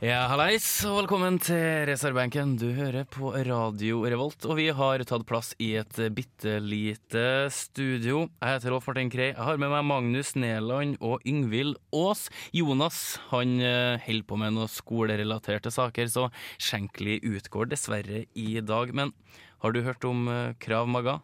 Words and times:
Ja, 0.00 0.22
hallais, 0.30 0.64
og 0.88 1.02
velkommen 1.02 1.34
til 1.44 1.82
reservebenken. 1.84 2.54
Du 2.56 2.70
hører 2.72 3.04
på 3.04 3.34
Radio 3.44 3.98
Revolt, 4.08 4.46
og 4.48 4.56
vi 4.56 4.70
har 4.72 5.02
tatt 5.04 5.26
plass 5.28 5.50
i 5.60 5.74
et 5.76 5.98
bitte 6.16 6.54
lite 6.64 7.24
studio. 7.52 8.22
Jeg 8.40 8.54
heter 8.54 8.72
Rolf 8.72 8.88
Martin 8.88 9.12
Krei. 9.12 9.26
Jeg 9.34 9.44
har 9.44 9.60
med 9.60 9.68
meg 9.68 9.84
Magnus 9.90 10.32
Neland 10.40 10.96
og 11.04 11.20
Yngvild 11.28 11.76
Aas. 11.92 12.30
Jonas 12.56 13.18
han 13.28 13.58
eh, 13.60 14.00
holder 14.06 14.24
på 14.24 14.40
med 14.40 14.56
noen 14.56 14.72
skolerelaterte 14.72 15.68
saker, 15.76 16.08
så 16.08 16.30
Skjenkli 16.56 17.20
utgår 17.34 17.68
dessverre 17.74 18.24
i 18.32 18.48
dag. 18.64 18.96
Men 18.96 19.12
har 19.60 19.76
du 19.76 19.84
hørt 19.84 20.08
om 20.08 20.24
eh, 20.32 20.56
Krav 20.64 20.88
Maga? 20.88 21.20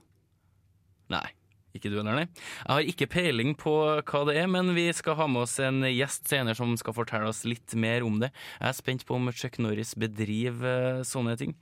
Nei. 1.16 1.24
Ikke 1.76 1.92
du 1.92 1.98
nei. 2.06 2.24
Jeg 2.24 2.72
har 2.72 2.90
ikke 2.90 3.08
peiling 3.12 3.54
på 3.58 3.74
hva 4.00 4.22
det 4.28 4.36
er, 4.40 4.48
men 4.50 4.72
vi 4.76 4.86
skal 4.96 5.18
ha 5.18 5.26
med 5.30 5.44
oss 5.44 5.58
en 5.62 5.84
gjest 5.84 6.28
senere 6.30 6.56
som 6.58 6.74
skal 6.80 6.96
fortelle 6.96 7.28
oss 7.30 7.44
litt 7.48 7.74
mer 7.78 8.06
om 8.06 8.18
det. 8.22 8.30
Jeg 8.60 8.68
er 8.70 8.78
spent 8.78 9.06
på 9.06 9.16
om 9.16 9.30
Chuck 9.36 9.58
Norris 9.62 9.94
bedriver 9.98 11.00
eh, 11.00 11.02
sånne 11.06 11.36
ting. 11.40 11.54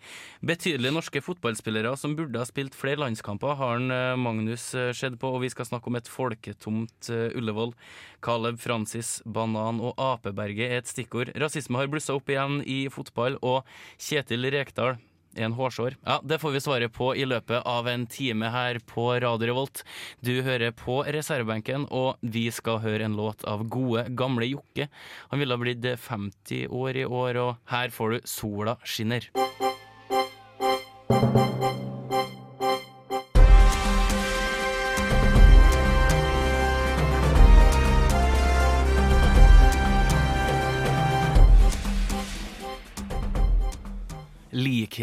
Betydelige 0.44 0.94
norske 0.94 1.22
fotballspillere 1.24 1.94
som 2.00 2.16
burde 2.18 2.40
ha 2.40 2.48
spilt 2.48 2.76
flere 2.78 3.02
landskamper, 3.02 3.56
har 3.60 3.80
eh, 3.82 4.16
Magnus 4.20 4.70
eh, 4.78 4.92
sett 4.96 5.18
på, 5.20 5.34
og 5.34 5.44
vi 5.44 5.52
skal 5.52 5.68
snakke 5.68 5.90
om 5.90 5.98
et 5.98 6.10
folketomt 6.10 7.10
Ullevål. 7.10 7.74
Caleb 8.24 8.60
Francis, 8.62 9.18
Banan 9.26 9.82
og 9.84 9.98
Apeberget 10.00 10.70
er 10.70 10.82
et 10.82 10.90
stikkord. 10.90 11.34
Rasisme 11.40 11.80
har 11.80 11.90
blussa 11.92 12.16
opp 12.16 12.30
igjen 12.32 12.62
i 12.64 12.84
fotball, 12.92 13.40
og 13.42 13.64
Kjetil 14.00 14.48
Rekdal 14.54 14.96
en 15.36 15.52
hårsår? 15.52 15.96
Ja, 16.04 16.20
Det 16.24 16.38
får 16.38 16.50
vi 16.50 16.60
svaret 16.60 16.92
på 16.92 17.14
i 17.16 17.24
løpet 17.24 17.62
av 17.66 17.88
en 17.88 18.06
time 18.06 18.50
her 18.50 18.78
på 18.78 19.08
Radio 19.20 19.46
Revolt. 19.50 19.84
Du 20.20 20.42
hører 20.42 20.72
på 20.72 21.02
reservebenken, 21.04 21.86
og 21.90 22.16
vi 22.20 22.50
skal 22.50 22.78
høre 22.84 23.04
en 23.04 23.16
låt 23.16 23.44
av 23.44 23.66
gode, 23.68 24.06
gamle 24.16 24.46
Jokke. 24.46 24.88
Han 25.30 25.38
ville 25.42 25.54
ha 25.54 25.60
blitt 25.62 25.84
50 25.84 26.68
år 26.68 26.96
i 26.96 27.04
år, 27.04 27.36
og 27.36 27.56
her 27.72 27.90
får 27.90 28.10
du 28.10 28.20
Sola 28.24 28.78
skinner. 28.84 29.30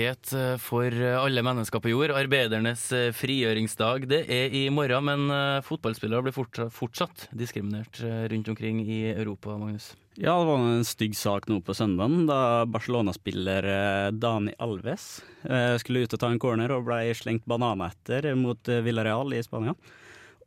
Likhet 0.02 0.34
eh, 0.34 0.58
for 0.58 0.94
alle 1.22 1.42
mennesker 1.46 1.82
på 1.82 1.92
jord. 1.92 2.12
Arbeidernes 2.18 2.88
eh, 2.96 3.12
frigjøringsdag. 3.14 4.08
Det 4.10 4.22
er 4.34 4.54
i 4.58 4.64
morgen, 4.74 5.06
men 5.06 5.34
eh, 5.34 5.62
fotballspillere 5.66 6.26
blir 6.26 6.34
fortsatt, 6.74 7.28
diskriminert 7.38 8.02
eh, 8.02 8.26
rundt 8.32 8.50
omkring 8.50 8.82
i 8.82 9.12
Europa, 9.12 9.54
Magnus. 9.62 9.92
Ja, 10.18 10.34
det 10.40 10.48
var 10.50 10.66
en 10.66 10.88
stygg 10.88 11.14
sak 11.16 11.46
nå 11.52 11.60
på 11.62 11.76
søndagen, 11.78 12.26
da 12.30 12.66
Barcelona-spiller 12.66 13.68
eh, 13.76 14.08
Dani 14.18 14.56
Alves 14.58 15.22
eh, 15.46 15.78
skulle 15.82 16.04
ut 16.04 16.18
og 16.18 16.24
ta 16.24 16.32
en 16.34 16.42
corner 16.42 16.74
og 16.74 16.88
ble 16.90 17.14
slengt 17.18 17.46
bananer 17.46 17.94
etter 17.94 18.32
mot 18.40 18.74
eh, 18.74 18.82
Villarreal 18.82 19.38
i 19.38 19.44
Spania. 19.46 19.78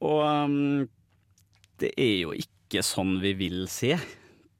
Og 0.02 0.20
ehm, 0.27 0.84
det 1.78 1.94
er 1.94 2.14
jo 2.25 2.34
ikke 2.34 2.82
sånn 2.82 3.20
vi 3.22 3.36
vil 3.38 3.69
se. 3.70 3.94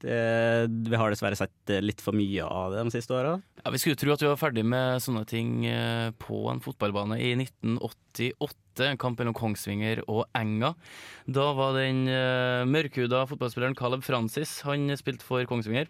Det, 0.05 0.91
vi 0.91 0.99
har 1.01 1.09
dessverre 1.09 1.39
sett 1.39 1.73
eh, 1.73 1.81
litt 1.81 2.03
for 2.05 2.13
mye 2.17 2.45
av 2.45 2.75
det 2.75 2.83
de 2.83 2.93
siste 2.93 3.15
åra. 3.17 3.39
Ja, 3.63 3.73
Vi 3.73 3.81
skulle 3.81 3.97
tro 3.97 4.13
at 4.13 4.21
vi 4.21 4.29
var 4.29 4.41
ferdig 4.41 4.65
med 4.69 5.01
sånne 5.01 5.25
ting 5.29 5.65
eh, 5.71 6.11
på 6.21 6.43
en 6.53 6.61
fotballbane 6.65 7.17
i 7.23 7.33
1988. 7.39 8.85
En 8.91 9.01
kamp 9.01 9.21
mellom 9.21 9.37
Kongsvinger 9.39 10.03
og 10.05 10.27
Enga. 10.37 10.75
Da 11.25 11.47
var 11.57 11.79
den 11.79 12.05
eh, 12.11 12.67
mørkhuda 12.69 13.25
fotballspilleren 13.31 13.77
Caleb 13.79 14.05
Francis 14.05 14.59
Han 14.69 14.91
spilte 15.01 15.25
for 15.25 15.47
Kongsvinger. 15.49 15.89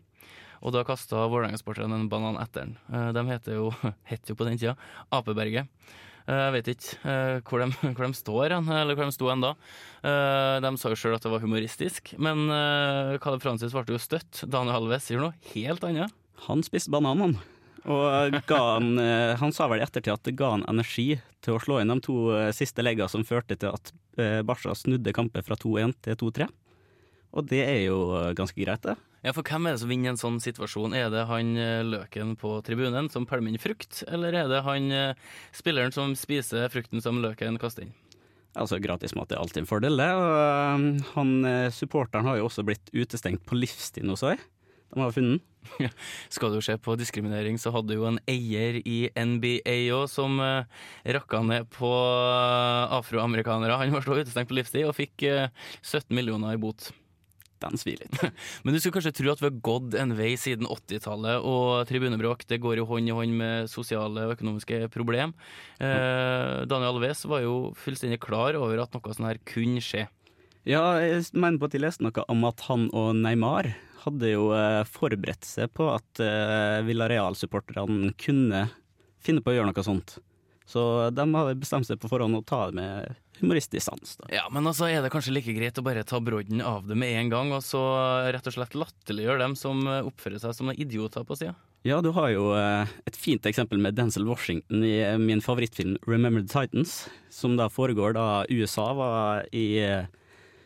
Og 0.65 0.73
da 0.73 0.85
kasta 0.87 1.27
Vålerenga-sporterne 1.29 1.99
en 1.99 2.09
banan 2.13 2.39
etter 2.41 2.69
den. 2.69 2.79
Eh, 2.89 3.11
de 3.17 3.27
heter 3.33 3.59
jo, 3.59 3.71
het 4.13 4.31
jo 4.31 4.39
på 4.39 4.47
den 4.47 4.61
tida 4.61 4.77
Apeberget. 5.11 5.67
Eh, 6.27 6.41
Jeg 6.47 6.53
vet 6.55 6.69
ikke 6.73 6.99
eh, 7.13 7.39
hvor, 7.45 7.61
de, 7.65 7.69
hvor 7.97 8.07
de 8.07 8.17
står 8.19 8.55
eller 8.57 8.97
hvor 8.97 9.05
de 9.09 9.15
sto 9.17 9.29
hen 9.31 9.45
da. 9.45 9.55
Eh, 10.05 10.61
De 10.65 10.71
sa 10.81 10.93
jo 10.93 10.99
sjøl 11.01 11.17
at 11.19 11.25
det 11.27 11.33
var 11.33 11.43
humoristisk, 11.45 12.15
men 12.19 12.47
Kalle 13.25 13.41
Francis 13.43 13.75
ble 13.77 13.85
jo 13.97 14.01
støtt. 14.01 14.45
Daniel 14.49 14.79
Alves 14.81 15.09
sier 15.11 15.21
noe 15.21 15.35
helt 15.53 15.85
annet. 15.85 16.15
Han 16.49 16.65
spiste 16.67 16.93
bananene. 16.93 17.41
Og 17.85 18.39
ga 18.49 18.61
han, 18.79 18.95
han 19.43 19.53
sa 19.53 19.69
vel 19.69 19.83
i 19.83 19.85
ettertid 19.85 20.15
at 20.17 20.25
det 20.25 20.37
ga 20.39 20.55
han 20.57 20.65
energi 20.73 21.19
til 21.45 21.59
å 21.59 21.61
slå 21.61 21.83
inn 21.83 21.93
de 21.93 21.99
to 22.05 22.17
siste 22.57 22.81
leggene 22.81 23.11
som 23.13 23.27
førte 23.29 23.59
til 23.61 23.75
at 23.77 23.93
Barca 24.47 24.73
snudde 24.79 25.13
kampen 25.13 25.43
fra 25.45 25.57
2-1 25.59 25.93
til 26.07 26.17
2-3. 26.23 26.47
Og 27.35 27.49
det 27.51 27.65
er 27.67 27.81
jo 27.87 27.99
eh, 28.19 28.33
ganske 28.39 28.59
greit, 28.61 28.85
det. 28.87 28.95
Ja, 29.25 29.33
for 29.33 29.47
hvem 29.47 29.67
er 29.67 29.75
det 29.75 29.83
som 29.83 29.91
vinner 29.91 30.13
en 30.13 30.21
sånn 30.21 30.39
situasjon? 30.43 30.95
Er 30.97 31.11
det 31.13 31.27
han 31.31 31.55
eh, 31.59 31.83
løken 31.87 32.37
på 32.41 32.59
tribunen 32.67 33.11
som 33.11 33.27
pælmer 33.27 33.53
inn 33.53 33.63
frukt, 33.63 34.05
eller 34.07 34.37
er 34.45 34.51
det 34.53 34.63
han 34.67 34.91
eh, 34.95 35.21
spilleren 35.57 35.95
som 35.95 36.15
spiser 36.19 36.71
frukten 36.73 37.03
som 37.05 37.23
løken 37.25 37.59
kaster 37.63 37.89
inn? 37.89 37.95
Altså, 38.55 38.79
Gratismat 38.79 39.33
er 39.35 39.41
alltid 39.43 39.65
en 39.65 39.67
fordel, 39.67 39.99
det. 39.99 40.11
Og 40.15 41.01
han, 41.17 41.31
supporteren 41.75 42.29
har 42.29 42.39
jo 42.39 42.47
også 42.47 42.63
blitt 42.63 42.93
utestengt 42.95 43.43
på 43.49 43.59
livstid 43.59 44.07
så 44.15 44.37
jeg. 44.37 44.45
De 44.95 45.03
har 45.03 45.11
funnet 45.11 45.41
den. 45.41 45.91
Skal 46.35 46.53
du 46.55 46.61
se 46.63 46.77
på 46.79 46.95
diskriminering, 46.99 47.59
så 47.59 47.73
hadde 47.75 47.97
jo 47.97 48.07
en 48.09 48.21
eier 48.31 48.79
i 48.85 48.99
NBA 49.17 49.77
òg 49.97 50.07
som 50.13 50.39
eh, 50.43 50.67
rakka 51.17 51.41
ned 51.47 51.71
på 51.75 51.91
afroamerikanere. 52.99 53.79
Han 53.81 53.95
var 53.97 54.05
så 54.07 54.19
utestengt 54.21 54.51
på 54.51 54.59
livstid 54.59 54.87
og 54.89 54.97
fikk 54.99 55.27
eh, 55.29 55.49
17 55.83 56.15
millioner 56.15 56.55
i 56.55 56.61
bot. 56.61 56.91
Den 57.73 57.81
svir 57.81 58.01
litt. 58.03 58.19
Men 58.65 58.75
du 58.75 58.81
skulle 58.81 58.99
kanskje 58.99 59.15
tro 59.21 59.33
at 59.33 59.43
vi 59.43 59.49
har 59.49 59.63
gått 59.65 59.97
en 60.01 60.15
vei 60.19 60.35
siden 60.41 60.69
80-tallet, 60.71 61.45
og 61.45 61.87
tribunebråk 61.89 62.45
det 62.51 62.61
går 62.63 62.81
jo 62.83 62.89
hånd 62.91 63.11
i 63.11 63.17
hånd 63.17 63.39
med 63.39 63.71
sosiale 63.73 64.27
og 64.29 64.37
økonomiske 64.37 64.89
problem. 64.95 65.35
Eh, 65.79 66.65
Daniel 66.69 66.95
Alves 66.95 67.25
var 67.31 67.45
jo 67.45 67.73
fullstendig 67.79 68.21
klar 68.25 68.59
over 68.61 68.85
at 68.85 68.95
noe 68.95 69.17
sånt 69.17 69.31
her 69.31 69.41
kunne 69.49 69.83
skje. 69.85 70.07
Ja, 70.65 70.97
jeg 71.03 71.27
mener 71.37 71.61
på 71.61 71.69
at 71.69 71.75
jeg 71.77 71.85
leste 71.85 72.07
noe 72.07 72.25
om 72.33 72.47
at 72.49 72.63
han 72.71 72.87
og 72.97 73.13
Neymar 73.19 73.75
hadde 74.05 74.31
jo 74.31 74.49
eh, 74.57 74.83
forberedt 74.89 75.45
seg 75.49 75.73
på 75.77 75.89
at 75.93 76.21
eh, 76.25 76.81
Villarreal-supporterne 76.87 78.15
kunne 78.21 78.69
finne 79.25 79.45
på 79.45 79.53
å 79.53 79.59
gjøre 79.59 79.73
noe 79.73 79.85
sånt. 79.85 80.19
Så 80.65 81.11
de 81.13 81.25
hadde 81.37 81.59
bestemt 81.61 81.87
seg 81.87 82.01
på 82.01 82.09
forhånd 82.09 82.39
å 82.39 82.45
ta 82.47 82.67
det 82.71 82.79
med 82.79 83.19
humoristisk 83.41 83.85
sans. 83.85 84.15
Da. 84.21 84.31
Ja, 84.33 84.47
men 84.53 84.67
altså 84.67 84.89
er 84.89 85.03
det 85.05 85.11
kanskje 85.13 85.35
like 85.35 85.53
greit 85.57 85.79
å 85.81 85.85
bare 85.85 86.07
ta 86.09 86.21
brodden 86.25 86.63
av 86.65 86.87
det 86.89 86.97
med 86.99 87.13
en 87.19 87.33
gang, 87.33 87.53
og 87.53 87.65
så 87.67 87.83
rett 88.33 88.49
og 88.49 88.57
slett 88.57 88.77
latterliggjøre 88.79 89.43
dem 89.43 89.57
som 89.59 89.85
eh, 89.91 90.07
oppfører 90.07 90.41
seg 90.41 90.57
som 90.57 90.73
idioter 90.73 91.27
på 91.27 91.37
sida? 91.41 91.53
Ja, 91.85 91.99
du 92.01 92.15
har 92.17 92.31
jo 92.33 92.49
eh, 92.57 92.95
et 93.05 93.19
fint 93.21 93.45
eksempel 93.45 93.83
med 93.83 93.99
Denzel 93.99 94.25
Washington 94.29 94.87
i 94.87 94.97
eh, 95.05 95.19
min 95.21 95.45
favorittfilm 95.45 95.99
'Remember 96.07 96.41
the 96.41 96.49
Titans', 96.49 97.11
som 97.29 97.59
da 97.61 97.69
foregår 97.69 98.17
da 98.17 98.47
USA 98.49 98.89
var 98.97 99.45
i 99.53 99.67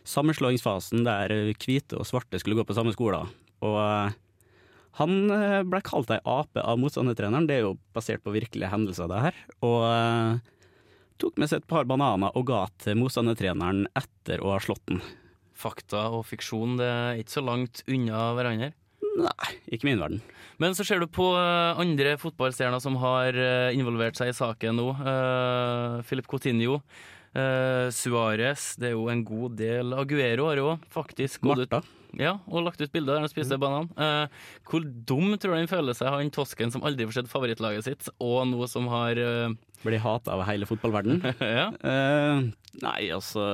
sammenslåingsfasen 0.08 1.02
der 1.04 1.34
hvite 1.58 1.98
og 1.98 2.06
svarte 2.06 2.38
skulle 2.38 2.56
gå 2.56 2.64
på 2.68 2.76
samme 2.76 2.94
skole. 2.94 3.24
Og 3.66 4.14
han 4.98 5.30
eh, 5.30 5.62
ble 5.68 5.80
kalt 5.86 6.10
ei 6.10 6.18
ape 6.26 6.62
av 6.62 6.78
motstandertreneren, 6.82 7.46
det 7.46 7.58
er 7.58 7.66
jo 7.68 7.76
basert 7.94 8.24
på 8.24 8.34
virkelige 8.34 8.70
hendelser, 8.72 9.10
det 9.10 9.22
her. 9.28 9.38
Og 9.66 9.84
eh, 9.86 10.40
tok 11.22 11.38
med 11.38 11.50
seg 11.50 11.62
et 11.62 11.70
par 11.70 11.86
bananer 11.88 12.34
og 12.38 12.48
ga 12.50 12.64
til 12.82 12.98
motstandertreneren 12.98 13.86
etter 13.98 14.42
å 14.42 14.56
ha 14.56 14.60
slått 14.62 14.84
den. 14.90 15.02
Fakta 15.58 16.08
og 16.14 16.26
fiksjon 16.28 16.76
det 16.78 16.88
er 16.88 17.22
ikke 17.22 17.38
så 17.38 17.44
langt 17.46 17.82
unna 17.90 18.30
hverandre. 18.38 18.72
Nei, 19.18 19.52
ikke 19.74 19.88
min 19.88 20.02
verden. 20.02 20.20
Men 20.62 20.74
så 20.78 20.86
ser 20.86 21.02
du 21.02 21.08
på 21.10 21.30
eh, 21.38 21.78
andre 21.78 22.16
fotballstjerner 22.18 22.82
som 22.82 22.98
har 23.02 23.38
involvert 23.74 24.18
seg 24.18 24.32
i 24.32 24.36
saken 24.36 24.78
nå. 24.78 24.88
Uh, 24.98 26.02
Philip 26.06 26.26
Coutinho. 26.30 26.80
Uh, 27.36 27.88
Suárez. 27.92 28.72
Det 28.80 28.90
er 28.90 28.96
jo 28.96 29.08
en 29.12 29.22
god 29.26 29.58
del 29.60 29.92
Aguero 29.96 30.48
har 30.48 30.60
jo 30.60 30.74
faktisk 30.92 31.44
gått 31.44 31.66
ut 31.66 31.94
ja, 32.16 32.38
og 32.48 32.64
lagt 32.64 32.80
ut 32.80 32.92
bilder 32.92 33.18
der 33.18 33.24
han 33.26 33.30
spiser 33.30 33.60
banan. 33.60 33.90
Uh, 33.98 34.32
hvor 34.68 34.80
dum 34.80 35.34
tror 35.36 35.52
du 35.52 35.58
han 35.58 35.70
føler 35.70 35.96
seg, 35.96 36.08
han 36.08 36.32
tosken 36.32 36.72
som 36.72 36.84
aldri 36.86 37.04
får 37.04 37.18
sett 37.18 37.32
favorittlaget 37.32 37.84
sitt, 37.84 38.08
og 38.24 38.46
noe 38.48 38.68
som 38.70 38.88
har 38.92 39.20
uh... 39.20 39.56
Blir 39.84 40.00
hata 40.02 40.34
av 40.34 40.46
hele 40.48 40.68
fotballverdenen? 40.68 41.20
Ja. 41.58 41.68
uh, 41.84 42.48
nei, 42.82 43.00
altså 43.14 43.44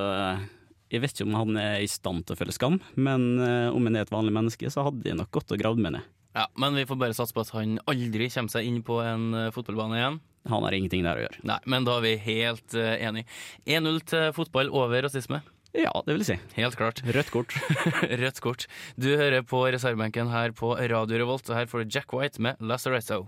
Jeg 0.93 1.03
vet 1.03 1.17
ikke 1.17 1.27
om 1.27 1.37
han 1.37 1.59
er 1.61 1.83
i 1.83 1.91
stand 1.91 2.25
til 2.25 2.37
å 2.37 2.39
føle 2.39 2.55
skam, 2.55 2.79
men 2.95 3.27
om 3.43 3.89
han 3.89 3.99
er 3.99 4.07
et 4.07 4.15
vanlig 4.15 4.37
menneske, 4.37 4.71
så 4.71 4.87
hadde 4.87 5.03
de 5.03 5.17
nok 5.19 5.33
gått 5.35 5.51
og 5.51 5.59
gravd 5.61 5.83
med 5.83 5.97
ned. 5.99 6.13
ja, 6.39 6.47
men 6.61 6.79
vi 6.79 6.87
får 6.87 7.01
bare 7.01 7.17
satse 7.19 7.35
på 7.35 7.43
at 7.43 7.51
han 7.57 7.81
aldri 7.91 8.31
kommer 8.31 8.55
seg 8.55 8.71
inn 8.71 8.81
på 8.87 9.01
en 9.03 9.51
fotballbane 9.57 9.99
igjen. 9.99 10.21
Han 10.51 10.65
har 10.67 10.77
ingenting 10.77 11.05
der 11.07 11.19
å 11.19 11.25
gjøre. 11.25 11.41
Nei, 11.49 11.59
men 11.71 11.87
da 11.89 11.99
er 11.99 12.05
vi 12.05 12.15
helt 12.27 12.77
uh, 12.77 12.95
enige. 13.01 13.29
1-0 13.65 14.01
til 14.11 14.31
fotball 14.37 14.73
over 14.77 15.07
rasisme. 15.07 15.41
Ja, 15.75 15.91
det 16.07 16.15
vil 16.15 16.23
si. 16.23 16.37
Helt 16.55 16.77
klart. 16.79 17.01
Rødt 17.03 17.33
kort. 17.35 17.55
Rødt 18.23 18.39
kort. 18.45 18.67
Du 18.95 19.09
hører 19.19 19.43
på 19.43 19.65
reservebenken 19.75 20.31
her 20.31 20.55
på 20.55 20.71
Radio 20.79 21.19
Revolt, 21.25 21.49
og 21.51 21.59
her 21.59 21.67
får 21.67 21.83
du 21.83 21.97
Jack 21.97 22.15
White 22.15 22.43
med 22.45 22.61
Lazaretto. 22.63 23.25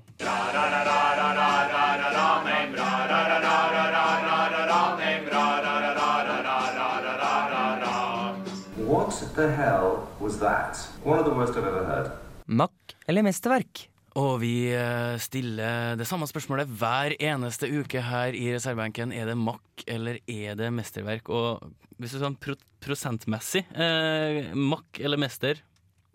What 8.87 9.11
the 9.35 9.51
hell 9.51 10.07
was 10.21 10.39
that? 10.39 10.79
One 11.03 11.19
of 11.19 11.25
the 11.25 11.35
worst 11.35 11.59
I've 11.59 11.67
ever 11.67 11.85
heard. 11.85 12.11
Mack 12.47 12.97
eller 13.07 13.23
mesterverk? 13.23 13.89
Og 14.17 14.39
vi 14.41 14.71
eh, 14.73 15.17
stiller 15.21 15.97
det 16.01 16.07
samme 16.09 16.29
spørsmålet 16.29 16.71
hver 16.81 17.15
eneste 17.21 17.69
uke 17.69 18.01
her 18.01 18.37
i 18.37 18.47
reservebenken. 18.55 19.13
Er 19.13 19.29
det 19.29 19.37
makk 19.37 19.85
eller 19.93 20.23
er 20.25 20.57
det 20.57 20.71
mesterverk? 20.73 21.29
Og 21.29 21.67
hvis 22.01 22.17
du 22.17 22.23
sånn 22.23 22.39
pro 22.41 22.57
prosentmessig, 22.87 23.65
eh, 23.75 24.55
makk 24.57 25.01
eller 25.03 25.21
mester? 25.21 25.61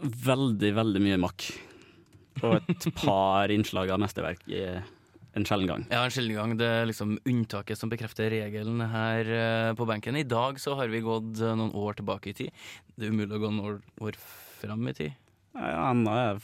Veldig, 0.02 0.72
veldig 0.78 1.02
mye 1.04 1.20
makk. 1.22 1.46
Og 2.42 2.58
et 2.58 2.88
par 2.98 3.52
innslag 3.54 3.92
av 3.94 4.02
mesterverk 4.02 4.46
i 4.50 4.64
en 5.38 5.46
sjelden 5.48 5.70
gang. 5.70 5.84
Ja, 5.92 6.04
en 6.04 6.14
sjelden 6.14 6.36
gang. 6.36 6.54
Det 6.60 6.68
er 6.68 6.88
liksom 6.90 7.16
unntaket 7.28 7.80
som 7.80 7.92
bekrefter 7.92 8.32
regelen 8.34 8.82
her 8.92 9.30
eh, 9.32 9.72
på 9.78 9.88
benken. 9.90 10.18
I 10.20 10.28
dag 10.28 10.60
så 10.60 10.76
har 10.80 10.92
vi 10.92 11.04
gått 11.06 11.40
eh, 11.40 11.54
noen 11.60 11.76
år 11.78 12.00
tilbake 12.00 12.32
i 12.32 12.38
tid. 12.38 12.64
Det 12.96 13.08
er 13.08 13.14
umulig 13.14 13.38
å 13.38 13.44
gå 13.44 13.52
noen 13.52 13.68
år, 13.68 13.78
år 14.10 14.18
fram 14.62 14.90
i 14.90 14.96
tid. 14.98 15.20
Ja, 15.56 15.92
Ennå 15.92 16.16
er 16.16 16.42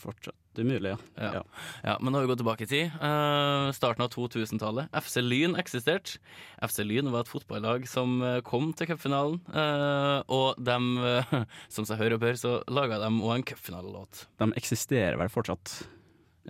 det 0.58 0.64
er 0.64 0.68
umulig, 0.68 0.90
ja. 0.92 0.98
Ja. 1.22 1.30
ja. 1.38 1.42
Ja, 1.86 1.94
men 2.02 2.10
nå 2.12 2.18
har 2.18 2.26
vi 2.26 2.32
gått 2.32 2.40
tilbake 2.42 2.66
i 2.66 2.70
tid. 2.72 2.96
Uh, 2.98 3.70
starten 3.78 4.02
av 4.06 4.10
2000-tallet. 4.16 4.90
FC 4.98 5.22
Lyn 5.22 5.54
eksisterte. 5.62 6.18
FC 6.66 6.82
Lyn 6.86 7.12
var 7.14 7.24
et 7.26 7.30
fotballag 7.32 7.86
som 7.90 8.18
eh, 8.26 8.40
kom 8.48 8.72
til 8.78 8.90
cupfinalen. 8.90 9.38
Uh, 9.54 10.24
og 10.34 10.58
de, 10.58 10.78
uh, 10.98 11.38
som 11.74 11.86
seg 11.88 12.02
hør 12.02 12.18
og 12.18 12.24
bør, 12.26 12.40
så 12.42 12.56
laga 12.74 12.98
de 13.04 13.12
òg 13.22 13.36
en 13.36 13.46
cupfinalelåt. 13.54 14.26
De 14.42 14.50
eksisterer 14.58 15.20
vel 15.22 15.30
fortsatt. 15.34 15.78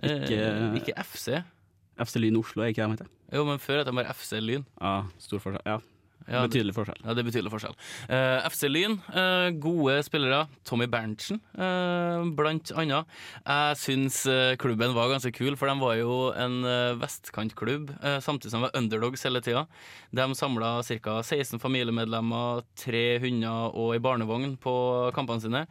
Ikke- 0.00 0.80
ikke 0.80 0.96
FC. 1.04 1.38
FC 1.98 2.20
Lyn 2.22 2.36
Oslo, 2.40 2.62
er 2.64 2.72
ikke 2.72 2.86
det 2.86 2.88
de 2.88 2.96
heter? 3.02 3.14
Jo, 3.34 3.44
men 3.44 3.60
før 3.60 3.82
het 3.82 3.88
de 3.90 3.96
bare 3.98 4.14
FC 4.14 4.38
Lyn. 4.40 4.64
Ja, 4.80 5.02
stor 5.20 5.42
forskjell. 5.44 5.64
Ja, 5.68 5.78
Ja, 6.28 6.44
betydelig 6.46 6.76
forskjell. 6.76 7.00
Ja, 7.04 7.14
det 7.16 7.22
er 7.22 7.28
betydelig 7.30 7.52
forskjell. 7.54 7.76
Uh, 8.10 8.48
FC 8.48 8.68
Lyn, 8.68 8.98
uh, 9.14 9.48
gode 9.60 9.98
spillere. 10.06 10.44
Tommy 10.68 10.88
Berntsen, 10.90 11.40
uh, 11.56 12.24
blant 12.36 12.72
annet. 12.76 13.08
Jeg 13.48 13.78
syns 13.80 14.18
eh, 14.28 14.56
klubben 14.60 14.94
var 14.96 15.10
ganske 15.12 15.32
kul, 15.34 15.56
for 15.58 15.70
de 15.70 15.76
var 15.80 15.96
jo 15.98 16.16
en 16.36 16.58
eh, 16.68 16.96
vestkantklubb, 17.00 17.92
eh, 18.02 18.18
samtidig 18.24 18.52
som 18.52 18.62
de 18.62 18.68
var 18.68 18.76
underdogs 18.78 19.24
hele 19.26 19.42
tida. 19.44 19.64
De 20.14 20.26
samla 20.36 20.78
ca. 20.84 21.18
16 21.22 21.60
familiemedlemmer, 21.62 22.64
tre 22.78 23.04
hunder 23.22 23.72
og 23.74 23.94
ei 23.96 24.02
barnevogn 24.04 24.56
på 24.60 24.74
kampene 25.16 25.44
sine. 25.44 25.64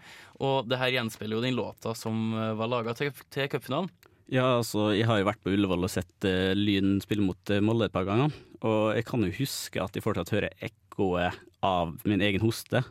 Og 0.43 0.67
det 0.69 0.79
her 0.81 0.93
gjenspeiler 0.97 1.37
jo 1.37 1.45
den 1.45 1.57
låta 1.57 1.95
som 1.97 2.31
eh, 2.33 2.53
var 2.57 2.71
laga 2.73 2.97
til, 2.97 3.13
til 3.33 3.49
cupfinalen. 3.51 3.91
Ja, 4.27 4.57
altså, 4.57 4.89
jeg 4.91 5.07
har 5.07 5.21
jo 5.21 5.27
vært 5.29 5.43
på 5.43 5.53
Ullevål 5.55 5.87
og 5.87 5.91
sett 5.91 6.27
uh, 6.27 6.51
Lyn 6.57 6.97
spille 7.03 7.23
mot 7.23 7.53
uh, 7.53 7.61
Molde 7.63 7.87
et 7.87 7.95
par 7.95 8.07
ganger. 8.07 8.33
Og 8.65 8.97
jeg 8.97 9.05
kan 9.07 9.23
jo 9.23 9.35
huske 9.37 9.79
at 9.83 9.95
jeg 9.95 10.03
fortsatt 10.03 10.33
hører 10.33 10.65
ekkoet 10.67 11.37
av 11.63 11.93
min 12.07 12.21
egen 12.25 12.43
hoste. 12.43 12.83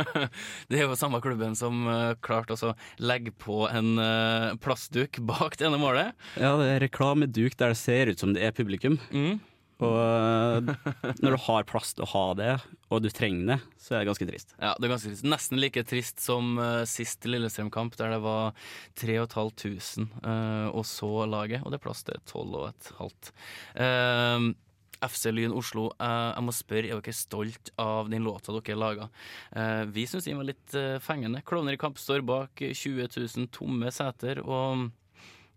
Det 0.68 0.78
er 0.78 0.84
jo 0.84 0.98
samme 0.98 1.22
klubben 1.24 1.56
som 1.58 1.86
uh, 1.88 2.12
klarte 2.24 2.58
å 2.58 2.74
legge 3.00 3.32
på 3.32 3.64
en 3.70 3.96
uh, 3.96 4.52
plastduk 4.60 5.22
bak 5.24 5.56
det 5.58 5.70
ene 5.70 5.80
målet. 5.80 6.12
Ja, 6.36 6.54
det 6.60 6.68
er 6.74 6.84
reklameduk 6.84 7.56
der 7.56 7.74
det 7.74 7.80
ser 7.80 8.12
ut 8.12 8.20
som 8.20 8.36
det 8.36 8.44
er 8.44 8.54
publikum. 8.56 9.00
Mm. 9.10 9.40
Og 9.82 9.96
eh, 9.98 11.14
når 11.18 11.34
du 11.34 11.38
har 11.48 11.66
plass 11.66 11.94
til 11.96 12.04
å 12.06 12.10
ha 12.12 12.24
det, 12.38 12.50
og 12.94 13.02
du 13.02 13.10
trenger 13.10 13.54
det, 13.54 13.58
så 13.80 13.94
er 13.94 14.02
det 14.02 14.10
ganske 14.12 14.28
trist. 14.28 14.54
Ja, 14.60 14.74
det 14.78 14.86
er 14.86 14.94
ganske 14.94 15.10
trist. 15.10 15.26
Nesten 15.26 15.60
like 15.62 15.84
trist 15.88 16.22
som 16.22 16.58
uh, 16.60 16.84
sist 16.88 17.26
Lillestrøm-kamp, 17.26 17.96
der 17.98 18.14
det 18.14 18.20
var 18.24 18.52
3500 19.00 20.06
uh, 20.22 20.68
og 20.70 20.84
så 20.86 21.10
laget, 21.30 21.64
og 21.64 21.72
det 21.72 21.80
er 21.80 21.86
plass 21.88 22.04
til 22.06 22.20
12 22.22 22.44
og 22.60 22.68
et 22.70 22.92
halvt. 23.00 23.32
Uh, 23.80 24.52
FC 25.04 25.34
Lyn 25.34 25.54
Oslo, 25.56 25.88
uh, 25.98 26.32
jeg 26.32 26.46
må 26.46 26.54
spørre, 26.54 26.88
er 26.88 27.02
dere 27.02 27.16
stolt 27.16 27.72
av 27.82 28.10
den 28.12 28.24
låta 28.26 28.54
dere 28.54 28.78
laga? 28.78 29.10
Uh, 29.50 29.82
vi 29.90 30.06
syns 30.08 30.28
den 30.28 30.40
var 30.40 30.48
litt 30.52 30.78
uh, 30.78 31.00
fengende. 31.02 31.42
Klovner 31.46 31.76
i 31.76 31.80
kamp 31.80 31.98
står 32.00 32.24
bak 32.26 32.62
20 32.62 33.10
000 33.10 33.50
tomme 33.54 33.92
seter, 33.94 34.44
og 34.46 34.86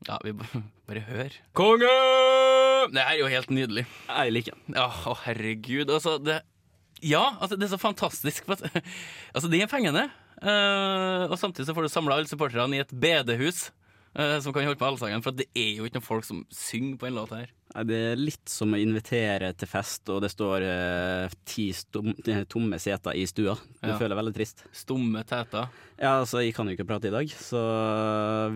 ja, 0.09 0.19
vi 0.25 0.35
bare 0.89 1.05
hører. 1.11 1.41
Konge! 1.57 2.56
Det 2.94 3.04
er 3.04 3.18
jo 3.19 3.31
helt 3.31 3.51
nydelig. 3.54 3.86
Jeg 4.07 4.34
liker 4.36 4.56
den. 4.56 4.78
Å, 4.80 4.88
å 5.12 5.18
herregud. 5.25 5.89
Altså, 5.89 6.18
det 6.22 6.42
Ja, 7.06 7.38
altså, 7.39 7.57
det 7.57 7.68
er 7.68 7.74
så 7.75 7.81
fantastisk. 7.81 8.48
altså, 9.36 9.50
de 9.51 9.62
er 9.62 9.72
fengende. 9.72 10.07
Uh, 10.38 11.25
og 11.31 11.38
samtidig 11.42 11.66
så 11.66 11.74
får 11.74 11.88
du 11.88 11.89
samla 11.89 12.19
alle 12.19 12.30
supporterne 12.30 12.78
i 12.78 12.84
et 12.84 12.92
bedehus 12.94 13.72
eh, 13.72 13.76
som 14.41 14.53
kan 14.55 14.65
holde 14.65 14.79
på 14.81 14.87
allsangen. 14.87 15.21
For 15.21 15.35
det 15.37 15.45
er 15.53 15.75
jo 15.77 15.85
ikke 15.85 15.99
noen 15.99 16.07
folk 16.07 16.25
som 16.25 16.39
synger 16.53 16.97
på 16.97 17.07
en 17.09 17.17
låt 17.19 17.33
her. 17.35 17.51
Det 17.85 17.97
er 18.13 18.15
litt 18.17 18.49
som 18.49 18.71
å 18.73 18.79
invitere 18.79 19.51
til 19.59 19.67
fest, 19.69 20.07
og 20.09 20.21
det 20.23 20.31
står 20.33 20.63
eh, 20.65 21.33
ti 21.45 21.67
stom, 21.75 22.13
eh, 22.25 22.39
tomme 22.53 22.79
seter 22.81 23.13
i 23.19 23.25
stua. 23.29 23.53
Du 23.83 23.89
Ja. 23.91 23.97
føler 23.99 24.15
deg 24.15 24.21
veldig 24.23 24.33
trist. 24.39 24.63
Stumme 24.73 25.21
teter. 25.27 25.67
Ja, 25.99 26.15
altså, 26.23 26.39
jeg 26.41 26.55
kan 26.57 26.65
jo 26.69 26.73
ikke 26.77 26.87
prate 26.89 27.11
i 27.11 27.13
dag, 27.13 27.29
så 27.29 27.61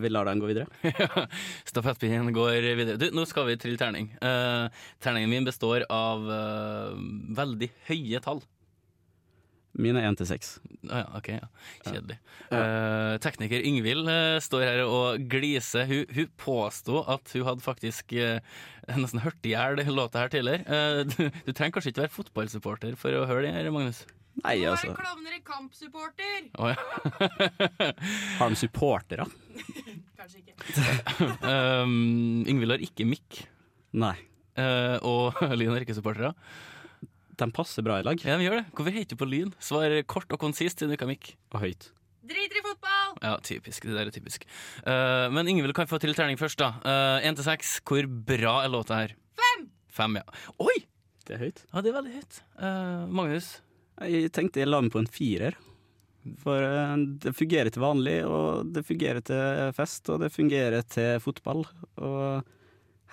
vi 0.01 0.09
lar 0.09 0.25
den 0.31 0.41
gå 0.41 0.49
videre. 0.49 0.65
Stafettpinnen 1.69 2.31
går 2.33 2.57
videre. 2.79 2.97
Du, 3.01 3.09
nå 3.13 3.27
skal 3.29 3.45
vi 3.51 3.57
trille 3.61 3.77
terning. 3.81 4.09
Eh, 4.21 4.67
terningen 5.03 5.29
min 5.29 5.45
består 5.47 5.85
av 5.91 6.25
eh, 6.31 6.97
veldig 7.37 7.69
høye 7.91 8.23
tall. 8.25 8.41
Mine 9.79 10.01
er 10.01 10.09
én 10.09 10.18
til 10.19 10.27
seks. 10.27 10.57
Ah, 10.89 11.03
ja, 11.03 11.07
ok, 11.15 11.27
ja. 11.38 11.47
Kjedelig. 11.85 12.18
Eh, 12.51 13.13
tekniker 13.23 13.63
Yngvild 13.63 14.09
uh, 14.09 14.35
står 14.44 14.65
her 14.65 14.81
og 14.83 15.27
gliser. 15.31 15.85
Hun, 15.88 16.03
hun 16.12 16.31
påsto 16.41 17.06
at 17.07 17.31
hun 17.38 17.45
hadde 17.47 17.63
faktisk 17.63 18.12
uh, 18.19 18.41
nesten 19.00 19.21
hørt 19.23 19.47
i 19.47 19.53
hjel 19.53 19.79
låta 19.95 20.23
her 20.25 20.33
tidligere. 20.33 20.65
Eh, 20.65 21.03
du, 21.07 21.29
du 21.45 21.53
trenger 21.53 21.77
kanskje 21.77 21.94
ikke 21.94 22.06
være 22.06 22.15
fotballsupporter 22.15 22.97
for 23.00 23.15
å 23.15 23.27
høre 23.29 23.45
det 23.47 23.53
her, 23.56 23.69
Magnus? 23.73 24.03
Nei, 24.41 24.57
altså. 24.68 24.94
Klovner 24.95 25.35
i 25.35 25.41
kampsupporter! 25.45 26.47
Oh, 26.59 26.71
ja. 26.71 26.75
Har 28.39 28.51
de 28.51 28.59
supportere? 28.59 29.27
Kanskje 30.19 30.41
ikke. 30.41 30.56
um, 31.83 32.44
Yngvild 32.47 32.75
har 32.75 32.83
ikke 32.85 33.07
mikk, 33.09 33.41
Nei. 33.97 34.13
eh, 34.59 34.97
og 35.07 35.39
Lyn 35.57 35.73
har 35.73 35.83
ikke 35.83 35.97
supportere. 35.97 36.35
De 37.41 37.49
passer 37.55 37.85
bra 37.85 37.97
i 38.01 38.05
lag. 38.05 38.21
Ja, 38.21 38.38
de 38.38 38.45
gjør 38.45 38.59
det. 38.59 38.67
Hvorfor 38.77 38.93
heter 38.93 39.17
du 39.17 39.21
på 39.21 39.29
Lyn? 39.29 39.55
Svar 39.63 39.95
kort 40.09 40.29
og 40.33 40.41
konsist 40.41 40.77
siden 40.77 40.94
du 40.94 40.97
ikke 40.97 41.07
har 41.07 41.13
mikk. 41.16 41.31
Og 41.56 41.63
høyt. 41.66 41.89
Driter 42.31 42.59
i 42.59 42.63
fotball! 42.63 43.16
Ja, 43.23 43.33
typisk. 43.42 43.87
Det 43.87 43.97
der 43.97 44.11
er 44.11 44.13
typisk. 44.13 44.45
Uh, 44.85 45.25
men 45.33 45.49
Ingvild 45.49 45.73
kan 45.77 45.89
få 45.89 45.97
til 46.01 46.13
terning 46.18 46.37
først, 46.39 46.61
da. 46.61 46.75
Én 47.25 47.37
til 47.37 47.47
seks. 47.47 47.80
Hvor 47.87 48.06
bra 48.30 48.59
er 48.61 48.71
låta 48.71 49.01
her? 49.01 49.16
Fem! 49.42 49.66
Fem, 49.89 50.21
ja. 50.21 50.39
Oi! 50.61 50.77
Det 51.25 51.35
er 51.35 51.44
høyt. 51.47 51.66
Ja, 51.71 51.81
det 51.81 51.92
er 51.92 51.97
veldig 51.97 52.16
høyt. 52.19 52.39
Uh, 52.61 53.09
Magnus? 53.09 53.51
Jeg 54.06 54.31
tenkte 54.37 54.61
jeg 54.61 54.69
la 54.69 54.81
meg 54.85 54.94
på 54.94 55.01
en 55.01 55.09
firer. 55.09 55.57
For 56.42 56.61
eh, 56.61 56.95
det 57.23 57.33
fungerer 57.33 57.73
til 57.73 57.81
vanlig, 57.81 58.19
og 58.30 58.69
det 58.75 58.85
fungerer 58.85 59.23
til 59.25 59.71
fest, 59.77 60.09
og 60.13 60.21
det 60.21 60.30
fungerer 60.33 60.85
til 60.85 61.18
fotball. 61.23 61.63
Og 61.97 62.51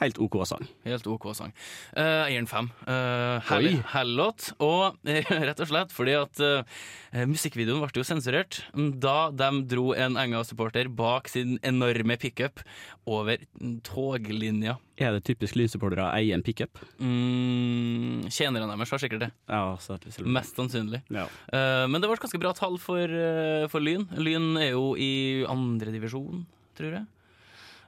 helt 0.01 0.19
OK 0.23 0.37
sang. 0.49 0.65
Helt 0.87 1.07
OK 1.11 1.29
sang. 1.37 1.53
Uh, 1.97 2.27
Jeg 2.29 2.35
gir 2.37 2.41
den 2.43 2.51
fem. 2.51 2.71
Uh, 2.87 3.39
herlig, 3.51 3.75
Oi. 3.79 3.85
herlig 3.95 4.17
låt. 4.21 4.49
Og 4.65 4.99
eh, 5.09 5.33
rett 5.49 5.63
og 5.65 5.71
slett 5.71 5.95
fordi 5.95 6.17
at 6.19 6.43
uh, 6.45 6.83
musikkvideoen 7.29 7.83
ble 7.83 8.03
jo 8.03 8.07
sensurert 8.07 8.61
da 8.75 9.31
de 9.35 9.51
dro 9.69 9.93
en 9.97 10.19
Enga-supporter 10.21 10.91
bak 10.93 11.29
sin 11.33 11.57
enorme 11.67 12.19
pickup 12.21 12.63
over 13.09 13.41
toglinja. 13.87 14.77
Er 14.99 15.15
det 15.15 15.23
typisk 15.29 15.55
lynsupportere 15.59 16.09
å 16.09 16.15
eie 16.19 16.35
en 16.35 16.43
pickup? 16.43 16.81
Mm, 16.99 18.27
Tjenerne 18.35 18.67
deres 18.73 18.91
har 18.95 19.03
sikkert 19.03 19.23
det. 19.27 19.31
Ja, 19.47 19.77
så 19.81 19.95
at 19.95 20.07
vi 20.07 20.27
Mest 20.27 20.59
sannsynlig. 20.59 21.03
Ja. 21.15 21.29
Uh, 21.53 21.87
men 21.91 22.03
det 22.03 22.11
ble 22.11 22.19
ganske 22.19 22.41
bra 22.43 22.53
tall 22.57 22.79
for, 22.83 23.05
eh, 23.07 23.67
for 23.71 23.85
Lyn. 23.85 24.09
Lyn 24.19 24.57
er 24.61 24.73
jo 24.73 24.93
i 24.99 25.45
andredivisjon, 25.49 26.45
tror 26.79 26.99
jeg. 26.99 27.07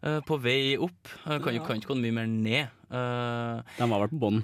Eh, 0.02 0.20
på 0.24 0.38
vei 0.40 0.76
opp. 0.80 1.10
Uh, 1.26 1.36
kan, 1.44 1.52
jo- 1.54 1.64
kan 1.66 1.76
ikke 1.76 1.92
gå 1.92 1.98
mye 2.00 2.12
mer 2.22 2.26
ned. 2.30 2.70
Eh, 2.90 3.76
De 3.76 3.90
var 3.90 4.00
vel 4.06 4.08
på 4.14 4.18
bånn. 4.22 4.40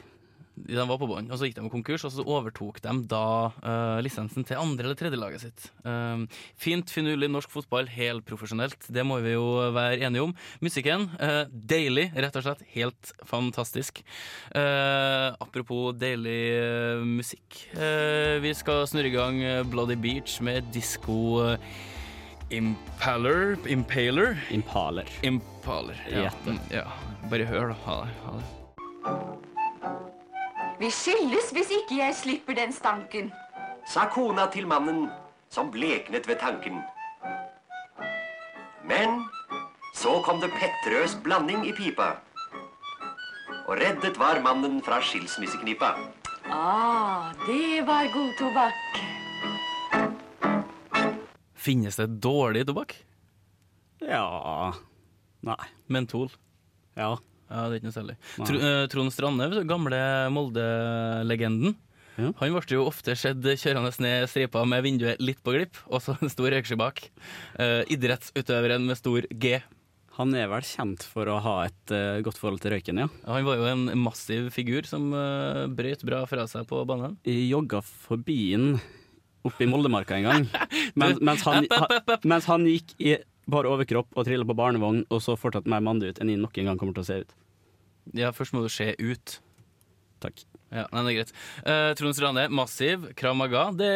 de 0.56 0.72
var 0.88 0.96
på 0.96 1.04
bånn, 1.08 1.26
og 1.30 1.36
så 1.36 1.44
gikk 1.44 1.56
de 1.58 1.68
konkurs, 1.68 2.04
og 2.08 2.12
så 2.14 2.24
overtok 2.24 2.78
de 2.80 2.92
da 3.10 3.52
eh, 3.60 3.98
lisensen 4.00 4.44
til 4.48 4.56
andre- 4.56 4.86
eller 4.86 4.96
tredjelaget 4.96 5.40
sitt. 5.42 5.66
Eh, 5.84 6.22
fint, 6.56 6.88
finurlig 6.88 7.28
norsk 7.28 7.50
fotball, 7.52 7.86
helt 7.92 8.24
profesjonelt. 8.24 8.86
Det 8.88 9.04
må 9.04 9.18
vi 9.20 9.34
jo 9.34 9.44
være 9.76 10.00
enige 10.08 10.22
om. 10.24 10.32
Musikken, 10.64 11.10
eh, 11.20 11.44
deilig, 11.52 12.06
rett 12.16 12.36
og 12.40 12.46
slett. 12.46 12.62
Helt 12.72 13.12
fantastisk. 13.28 14.00
Eh, 14.56 15.28
apropos 15.44 15.92
deilig 15.92 16.38
eh, 16.56 17.04
musikk. 17.04 17.60
Eh, 17.76 18.38
vi 18.40 18.54
skal 18.56 18.86
snurre 18.88 19.12
i 19.12 19.16
gang 19.16 19.42
eh, 19.44 19.62
Bloody 19.68 19.96
Beach 20.00 20.38
med 20.40 20.72
disko 20.72 21.20
eh, 21.50 21.58
Impaler 22.50 23.56
Impaler? 23.66 24.36
Impaler. 24.50 25.04
Impaler. 25.22 26.06
Ja. 26.10 26.30
Mm, 26.46 26.58
ja. 26.70 26.84
Bare 27.30 27.44
hør, 27.44 27.66
da. 27.68 27.74
Ha 27.84 27.96
det. 28.04 28.14
Ha 28.24 28.32
det. 28.38 28.44
Vi 30.78 30.90
skilles 30.90 31.50
hvis 31.52 31.70
ikke 31.70 31.96
jeg 31.98 32.14
slipper 32.14 32.54
den 32.54 32.72
stanken. 32.72 33.32
sa 33.86 34.06
kona 34.10 34.46
til 34.50 34.66
mannen 34.66 35.08
som 35.50 35.70
bleknet 35.70 36.28
ved 36.28 36.36
tanken. 36.36 36.82
Men 38.84 39.24
så 39.94 40.22
kom 40.22 40.40
det 40.40 40.50
pettrøs 40.54 41.18
blanding 41.24 41.66
i 41.66 41.72
pipa. 41.72 42.16
Og 43.66 43.78
reddet 43.78 44.18
var 44.18 44.42
mannen 44.42 44.82
fra 44.82 45.00
skilsmisseknipa. 45.02 45.94
Ah, 46.50 47.34
det 47.46 47.86
var 47.86 48.06
god 48.14 48.32
tobakk. 48.38 49.15
Finnes 51.66 51.98
det 51.98 52.06
dårlig 52.22 52.66
tobakk? 52.68 52.94
Ja 54.06 54.74
Nei. 55.46 55.62
Mentol? 55.90 56.30
Ja. 56.98 57.16
Ja, 57.46 57.66
det 57.68 57.76
er 57.76 57.78
ikke 57.78 57.88
noe 57.88 57.94
særlig. 57.94 58.14
Tr 58.40 58.56
eh, 58.58 58.84
Trond 58.90 59.12
Strande, 59.14 59.46
gamle 59.68 59.98
Molde-legenden. 60.34 61.76
Ja. 62.16 62.32
Han 62.40 62.54
ble 62.56 62.62
jo 62.72 62.86
ofte 62.88 63.14
sett 63.18 63.44
kjørende 63.44 63.92
ned 64.02 64.26
stripa 64.32 64.64
med 64.66 64.82
vinduet 64.86 65.22
litt 65.22 65.42
på 65.44 65.54
glipp, 65.54 65.78
og 65.86 66.02
så 66.02 66.16
en 66.16 66.32
stor 66.32 66.50
røyksky 66.50 66.78
bak. 66.80 67.04
Uh, 67.60 67.84
idrettsutøveren 67.92 68.86
med 68.88 68.98
stor 68.98 69.28
G. 69.30 69.58
Han 70.16 70.32
er 70.34 70.48
vel 70.48 70.64
kjent 70.64 71.04
for 71.04 71.28
å 71.28 71.38
ha 71.44 71.56
et 71.68 71.92
uh, 71.92 72.18
godt 72.24 72.40
forhold 72.40 72.64
til 72.64 72.72
røyken, 72.72 73.04
ja. 73.04 73.10
Han 73.28 73.46
var 73.46 73.60
jo 73.60 73.68
en 73.68 73.86
massiv 74.00 74.48
figur 74.56 74.88
som 74.88 75.10
uh, 75.12 75.66
brøt 75.68 76.02
bra 76.08 76.24
fra 76.26 76.48
seg 76.50 76.66
på 76.70 76.82
banen. 76.88 77.18
Jogga 77.28 77.84
forbi 77.84 78.40
han 78.56 78.78
oppe 79.46 79.64
i 79.66 79.70
Moldemarka 79.70 80.18
en 80.18 80.28
gang. 80.28 80.50
Men, 81.00 81.16
mens, 81.24 81.46
han, 81.46 81.68
ha, 81.72 82.18
mens 82.26 82.50
han 82.50 82.66
gikk 82.70 82.94
i 82.98 83.16
bar 83.46 83.68
overkropp 83.70 84.14
og 84.18 84.26
trilla 84.26 84.46
på 84.46 84.56
barnevogn, 84.58 85.04
og 85.12 85.22
så 85.22 85.36
fortsatt 85.38 85.68
mer 85.70 85.84
mandig 85.84 86.12
ut 86.12 86.22
enn 86.22 86.32
jeg 86.32 86.42
nok 86.42 86.58
en 86.58 86.72
gang 86.72 86.80
kommer 86.80 86.96
til 86.96 87.04
å 87.04 87.08
se 87.08 87.18
ut. 87.22 87.34
Ja, 88.18 88.32
først 88.34 88.54
må 88.54 88.62
du 88.64 88.70
se 88.72 88.92
ut. 88.98 89.38
Takk. 90.22 90.42
Ja, 90.74 90.82
nei, 90.90 91.02
det 91.04 91.10
er 91.12 91.16
greit. 91.20 91.32
Uh, 91.62 91.90
Trond 91.98 92.16
Strande, 92.16 92.46
massiv. 92.50 93.04
Krav 93.18 93.36
Maga. 93.38 93.68
Det, 93.76 93.90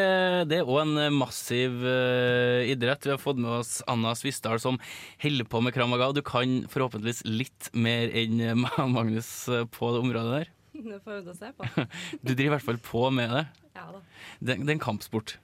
det 0.50 0.60
er 0.60 0.68
òg 0.68 0.82
en 0.84 1.00
eh, 1.02 1.14
massiv 1.14 1.80
uh, 1.82 2.62
idrett. 2.68 3.08
Vi 3.08 3.14
har 3.14 3.22
fått 3.22 3.40
med 3.42 3.50
oss 3.58 3.80
Anna 3.90 4.12
Svisdal 4.18 4.60
som 4.62 4.78
holder 5.22 5.48
på 5.50 5.62
med 5.64 5.74
Krav 5.74 5.90
Maga. 5.90 6.12
Du 6.14 6.22
kan 6.26 6.60
forhåpentligvis 6.70 7.24
litt 7.26 7.72
mer 7.74 8.12
enn 8.14 8.62
Magnus 8.94 9.32
på 9.74 9.92
det 9.94 10.04
området 10.04 10.36
der. 10.36 10.54
Det 10.86 11.00
får 11.04 11.20
vi 11.20 11.28
da 11.28 11.36
se 11.36 11.52
på. 11.56 11.68
Du 12.24 12.32
driver 12.32 12.48
i 12.48 12.54
hvert 12.56 12.66
fall 12.66 12.82
på 12.84 13.04
med 13.14 13.30
det. 13.36 13.46
Ja 13.76 13.86
da. 13.94 14.02
Det, 14.40 14.58
det 14.58 14.68
er 14.68 14.76
en 14.78 14.82
kampsport. 14.82 15.38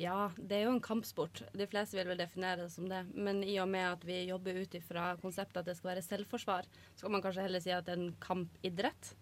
Ja, 0.00 0.30
det 0.38 0.56
er 0.56 0.62
jo 0.64 0.74
en 0.76 0.84
kampsport. 0.84 1.42
De 1.56 1.66
fleste 1.68 1.98
vil 1.98 2.08
vel 2.08 2.20
definere 2.20 2.62
det 2.62 2.70
som 2.72 2.86
det. 2.88 3.02
Men 3.12 3.42
i 3.44 3.58
og 3.60 3.68
med 3.68 3.84
at 3.90 4.04
vi 4.06 4.22
jobber 4.30 4.62
ut 4.62 4.76
ifra 4.78 5.10
konseptet 5.20 5.60
at 5.60 5.68
det 5.68 5.76
skal 5.76 5.92
være 5.94 6.04
selvforsvar, 6.06 6.68
så 6.94 7.04
kan 7.04 7.16
man 7.16 7.24
kanskje 7.24 7.44
heller 7.44 7.62
si 7.64 7.74
at 7.74 7.84
det 7.88 7.96
er 7.96 8.04
en 8.06 8.14
kampidrett. 8.22 9.12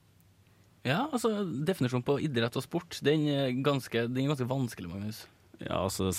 Ja, 0.87 1.09
altså 1.11 1.43
Definisjonen 1.67 2.07
på 2.07 2.21
idrett 2.23 2.57
og 2.57 2.65
sport 2.65 3.01
den 3.05 3.27
er 3.33 3.51
ganske, 3.65 4.07
den 4.07 4.23
er 4.23 4.31
ganske 4.31 4.49
vanskelig, 4.49 4.93
Magnus. 4.93 5.25
Ja, 5.59 5.81
altså 5.83 6.13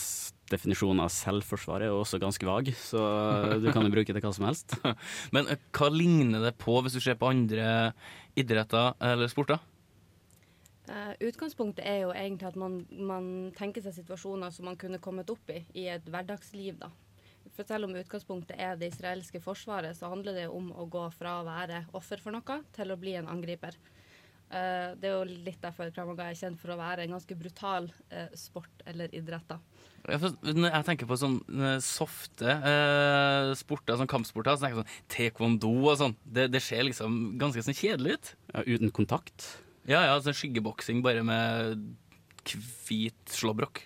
Definisjonen 0.49 1.03
av 1.03 1.11
selvforsvar 1.13 1.85
er 1.85 1.91
jo 1.91 1.99
også 2.01 2.19
ganske 2.21 2.47
vag, 2.47 2.71
så 2.77 3.01
du 3.61 3.69
kan 3.73 3.85
jo 3.85 3.93
bruke 3.93 4.15
det 4.15 4.23
hva 4.23 4.31
som 4.35 4.47
helst. 4.49 4.75
Men 5.35 5.49
eh, 5.49 5.59
hva 5.75 5.91
ligner 5.93 6.47
det 6.47 6.55
på 6.61 6.79
hvis 6.83 6.97
du 6.97 7.03
ser 7.03 7.19
på 7.19 7.29
andre 7.29 7.91
idretter 8.39 8.95
eller 9.11 9.29
sporter? 9.31 9.61
Eh, 10.89 11.13
utgangspunktet 11.29 11.85
er 11.85 12.01
jo 12.03 12.15
egentlig 12.15 12.49
at 12.49 12.57
man, 12.57 12.81
man 12.89 13.27
tenker 13.57 13.83
seg 13.85 13.93
situasjoner 13.99 14.53
som 14.53 14.65
man 14.71 14.79
kunne 14.79 15.01
kommet 15.03 15.29
opp 15.29 15.51
i 15.53 15.61
i 15.77 15.85
et 15.93 16.09
hverdagsliv. 16.09 16.79
da. 16.81 16.89
For 17.53 17.67
selv 17.67 17.85
om 17.85 17.95
utgangspunktet 17.99 18.57
er 18.57 18.77
det 18.77 18.91
israelske 18.93 19.41
forsvaret, 19.43 19.97
så 19.97 20.09
handler 20.09 20.37
det 20.37 20.47
om 20.49 20.71
å 20.73 20.87
gå 20.89 21.05
fra 21.13 21.39
å 21.39 21.47
være 21.47 21.83
offer 21.97 22.21
for 22.21 22.33
noe 22.33 22.61
til 22.75 22.91
å 22.91 22.97
bli 22.99 23.15
en 23.19 23.29
angriper. 23.29 23.77
Eh, 24.49 24.95
det 24.97 25.05
er 25.11 25.13
jo 25.13 25.41
litt 25.45 25.59
derfor 25.61 25.91
Krav 25.93 26.09
er 26.17 26.33
kjent 26.37 26.57
for 26.57 26.73
å 26.73 26.77
være 26.79 27.03
en 27.05 27.13
ganske 27.13 27.35
brutal 27.37 27.89
uh, 28.09 28.29
sport 28.33 28.81
eller 28.89 29.11
idrett. 29.13 29.45
da. 29.51 29.59
Jeg, 30.09 30.21
for- 30.23 30.53
når 30.57 30.71
jeg 30.73 30.87
tenker 30.87 31.09
på 31.09 31.17
sånne 31.21 31.75
softe 31.85 32.55
uh, 32.63 33.51
sporter, 33.59 33.99
sånn 33.99 34.09
kampsporter, 34.09 34.57
så 34.57 34.65
tenker 34.65 34.79
jeg 34.79 34.87
sånn 34.87 35.11
taekwondo 35.13 35.73
og 35.91 35.99
sånn. 36.01 36.17
Det, 36.25 36.47
det 36.53 36.63
ser 36.65 36.81
liksom 36.87 37.37
ganske 37.41 37.61
sånn 37.67 37.77
kjedelig 37.77 38.17
ut. 38.17 38.31
Ja, 38.55 38.65
uten 38.65 38.93
kontakt. 38.95 39.51
Ja, 39.89 40.01
ja, 40.07 40.17
sånn 40.25 40.37
skyggeboksing 40.37 41.03
bare 41.05 41.21
med 41.25 41.85
hvit 42.49 43.29
slåbrok. 43.37 43.83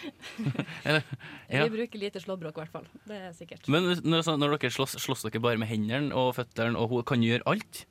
Eller, 0.86 1.02
ja. 1.50 1.64
Vi 1.66 1.74
bruker 1.74 2.00
lite 2.00 2.20
slåbrok, 2.22 2.54
i 2.56 2.62
hvert 2.62 2.72
fall. 2.72 2.86
Det 3.08 3.18
er 3.18 3.32
sikkert. 3.36 3.66
Men 3.70 3.90
når, 4.06 4.22
når 4.38 4.56
dere 4.56 4.72
slåss, 4.72 4.94
slåss 5.02 5.26
dere 5.26 5.42
bare 5.42 5.60
med 5.60 5.68
hendene 5.70 6.14
og 6.16 6.36
føttene 6.38 6.78
og 6.78 6.92
hodet? 6.94 7.08
Kan 7.10 7.24
gjøre 7.26 7.46
alt? 7.50 7.82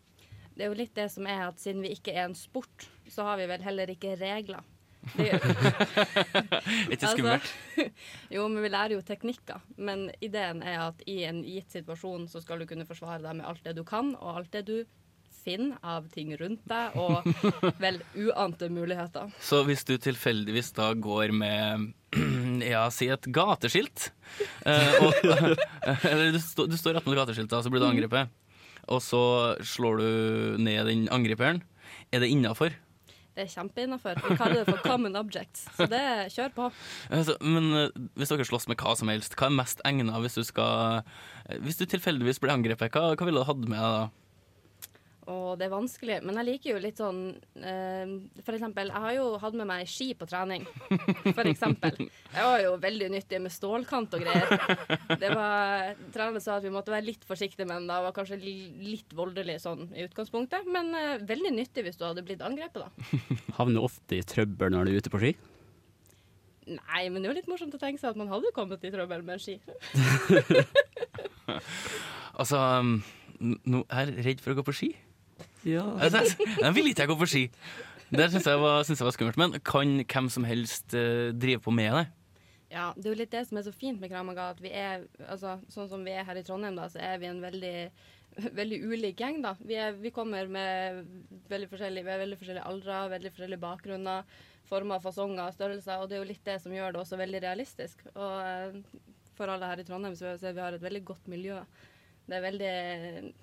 Det 0.60 0.66
er 0.66 0.74
jo 0.74 0.76
litt 0.76 0.98
det 0.98 1.06
som 1.08 1.24
er 1.32 1.46
at 1.46 1.62
siden 1.62 1.86
vi 1.86 1.94
ikke 1.96 2.12
er 2.12 2.26
en 2.26 2.34
sport, 2.36 2.90
så 3.08 3.24
har 3.24 3.38
vi 3.40 3.46
vel 3.48 3.62
heller 3.64 3.88
ikke 3.94 4.18
regler. 4.20 4.66
Det, 5.14 5.30
Ikke 6.92 7.14
skummelt? 7.14 7.46
Altså, 7.48 7.86
jo, 8.36 8.44
men 8.52 8.66
vi 8.66 8.72
lærer 8.74 8.98
jo 8.98 9.04
teknikker. 9.08 9.62
Men 9.80 10.10
ideen 10.20 10.60
er 10.60 10.82
at 10.90 11.00
i 11.08 11.22
en 11.30 11.40
gitt 11.48 11.72
situasjon 11.78 12.28
så 12.28 12.42
skal 12.44 12.60
du 12.60 12.68
kunne 12.68 12.84
forsvare 12.90 13.24
deg 13.24 13.38
med 13.40 13.48
alt 13.48 13.64
det 13.64 13.78
du 13.78 13.86
kan, 13.88 14.12
og 14.20 14.42
alt 14.42 14.52
det 14.58 14.66
du 14.68 14.76
finner 15.40 15.80
av 15.80 16.10
ting 16.12 16.34
rundt 16.36 16.68
deg, 16.68 17.00
og 17.00 17.24
vel 17.86 18.02
uante 18.20 18.68
muligheter. 18.68 19.32
Så 19.40 19.62
hvis 19.70 19.88
du 19.88 19.96
tilfeldigvis 19.96 20.74
da 20.76 20.92
går 20.92 21.32
med 21.40 21.94
ja, 22.74 22.84
si 22.92 23.08
et 23.08 23.32
gateskilt 23.32 24.10
eh, 24.68 24.96
og, 25.06 25.16
Eller 26.04 26.34
du, 26.36 26.40
stå, 26.44 26.68
du 26.68 26.76
står 26.76 27.00
attmed 27.00 27.16
gateskiltet, 27.22 27.64
så 27.64 27.72
blir 27.72 27.88
du 27.88 27.92
angrepet. 27.94 28.36
Og 28.90 29.02
så 29.06 29.24
slår 29.66 30.02
du 30.02 30.10
ned 30.66 30.90
den 30.90 31.08
angriperen. 31.14 31.64
Er 32.14 32.24
det 32.24 32.32
innafor? 32.34 32.74
Det 33.40 33.46
er 33.46 33.52
kjempeinnafor. 33.54 34.18
Vi 34.20 34.36
kaller 34.36 34.64
det 34.64 34.74
for 34.74 34.82
common 34.84 35.16
objects. 35.16 35.68
Så 35.78 35.86
det 35.88 36.02
kjør 36.34 36.50
på. 36.58 36.66
Altså, 37.14 37.38
men 37.40 37.70
eh, 37.78 38.00
hvis 38.20 38.34
dere 38.34 38.48
slåss 38.48 38.68
med 38.68 38.82
hva 38.82 38.96
som 39.00 39.12
helst, 39.12 39.38
hva 39.40 39.48
er 39.48 39.56
mest 39.62 39.84
egnet 39.88 40.18
hvis 40.26 40.36
du 40.36 40.44
skal 40.44 41.06
eh, 41.48 41.60
Hvis 41.64 41.80
du 41.80 41.86
tilfeldigvis 41.88 42.42
blir 42.44 42.52
angrepet, 42.52 42.92
hva, 42.92 43.14
hva 43.16 43.30
ville 43.30 43.40
du 43.40 43.48
hatt 43.48 43.62
med 43.64 43.78
deg 43.78 43.96
da? 43.96 44.10
Og 45.30 45.60
det 45.60 45.68
er 45.68 45.74
vanskelig. 45.74 46.18
Men 46.26 46.40
jeg 46.40 46.48
liker 46.48 46.72
jo 46.74 46.82
litt 46.82 47.00
sånn 47.00 47.20
eh, 47.62 48.14
For 48.42 48.56
eksempel, 48.56 48.90
jeg 48.90 49.04
har 49.04 49.14
jo 49.14 49.26
hatt 49.42 49.58
med 49.60 49.68
meg 49.70 49.90
ski 49.90 50.08
på 50.18 50.26
trening. 50.30 50.66
For 51.38 51.46
eksempel. 51.50 52.00
Det 52.00 52.46
var 52.48 52.64
jo 52.64 52.72
veldig 52.82 53.10
nyttig 53.14 53.42
med 53.44 53.54
stålkant 53.54 54.16
og 54.18 54.24
greier. 54.26 54.50
Det 55.22 55.30
var, 55.36 55.94
Treneren 56.16 56.42
sa 56.44 56.58
at 56.58 56.66
vi 56.66 56.74
måtte 56.74 56.94
være 56.94 57.08
litt 57.12 57.28
forsiktige 57.30 57.68
med 57.68 57.82
den. 57.82 57.90
da, 57.92 58.00
var 58.08 58.16
kanskje 58.16 58.40
litt 58.42 59.14
voldelig 59.18 59.60
sånn 59.66 59.88
i 59.94 60.08
utgangspunktet. 60.08 60.66
Men 60.72 60.92
eh, 60.98 61.22
veldig 61.30 61.54
nyttig 61.60 61.86
hvis 61.86 62.00
du 62.00 62.08
hadde 62.08 62.26
blitt 62.26 62.44
angrepet, 62.46 62.88
da. 62.88 62.90
Havner 63.60 63.86
ofte 63.86 64.18
i 64.20 64.26
trøbbel 64.26 64.74
når 64.74 64.90
du 64.90 64.94
er 64.96 65.04
ute 65.04 65.14
på 65.14 65.22
ski. 65.22 65.36
Nei, 66.70 67.04
men 67.10 67.22
det 67.22 67.30
er 67.30 67.32
jo 67.34 67.38
litt 67.40 67.50
morsomt 67.50 67.74
å 67.74 67.82
tenke 67.82 68.02
seg 68.02 68.12
at 68.14 68.20
man 68.20 68.30
hadde 68.30 68.52
kommet 68.54 68.84
i 68.86 68.92
trøbbel 68.94 69.26
med 69.26 69.42
ski. 69.42 69.60
Altså 72.40 72.60
nå 73.40 73.82
er 73.92 74.12
jeg 74.12 74.24
redd 74.26 74.42
for 74.44 74.54
å 74.54 74.60
gå 74.60 74.64
på 74.70 74.76
ski. 74.78 74.90
Ja. 75.68 75.84
Altså, 76.00 76.22
jeg, 76.24 76.58
jeg 76.62 76.76
vil 76.78 76.92
ikke 76.92 77.04
jeg 77.06 77.12
gå 77.12 77.18
på 77.20 77.28
ski. 77.30 77.44
Det 78.10 78.30
syns 78.34 78.48
jeg, 78.50 78.60
var- 78.62 78.84
synes 78.88 79.02
jeg 79.02 79.06
var 79.10 79.16
skummelt. 79.18 79.38
Men 79.38 79.58
kan 79.66 79.92
hvem 80.06 80.30
som 80.34 80.48
helst 80.48 80.96
uh, 80.98 81.30
drive 81.36 81.62
på 81.66 81.74
med 81.76 81.94
det? 81.94 82.06
Ja, 82.70 82.92
det 82.96 83.08
er 83.08 83.14
jo 83.16 83.18
litt 83.18 83.32
det 83.34 83.42
som 83.50 83.58
er 83.58 83.66
så 83.66 83.74
fint 83.74 83.98
med 84.02 84.12
Kramaga, 84.12 84.52
at 84.54 84.60
vi 84.62 84.70
er, 84.70 85.08
altså, 85.26 85.56
sånn 85.74 85.88
som 85.90 86.04
vi 86.06 86.14
er 86.14 86.26
her 86.28 86.38
i 86.38 86.44
Trondheim, 86.46 86.76
da, 86.78 86.86
så 86.94 87.00
er 87.02 87.16
vi 87.18 87.26
en 87.26 87.40
veldig, 87.42 87.72
veldig 88.60 88.78
ulik 88.92 89.24
gjeng, 89.24 89.40
da. 89.42 89.56
Vi, 89.58 89.74
er, 89.74 89.96
vi 89.98 90.12
kommer 90.14 90.46
med 90.54 91.00
veldig 91.50 91.70
forskjellige, 91.72 92.06
vi 92.06 92.14
er 92.14 92.22
veldig 92.22 92.38
forskjellige 92.38 92.68
aldre, 92.70 93.00
veldig 93.16 93.32
forskjellige 93.34 93.64
bakgrunner, 93.64 94.38
former, 94.70 95.02
fasonger, 95.02 95.50
størrelser, 95.58 95.98
og 95.98 96.12
det 96.12 96.20
er 96.20 96.22
jo 96.22 96.30
litt 96.30 96.46
det 96.46 96.60
som 96.62 96.76
gjør 96.78 96.94
det 96.94 97.02
også 97.02 97.18
veldig 97.18 97.42
realistisk. 97.48 98.06
Og 98.14 98.38
uh, 98.38 99.18
for 99.34 99.50
alle 99.50 99.72
her 99.74 99.82
i 99.82 99.88
Trondheim 99.90 100.14
så 100.20 100.28
vil 100.28 100.36
jeg 100.36 100.44
si 100.44 100.50
at 100.52 100.60
vi 100.62 100.66
har 100.68 100.78
et 100.78 100.86
veldig 100.86 101.02
godt 101.10 101.26
miljø. 101.34 101.58
Det 102.30 102.38
er 102.38 102.44
veldig, 102.46 102.74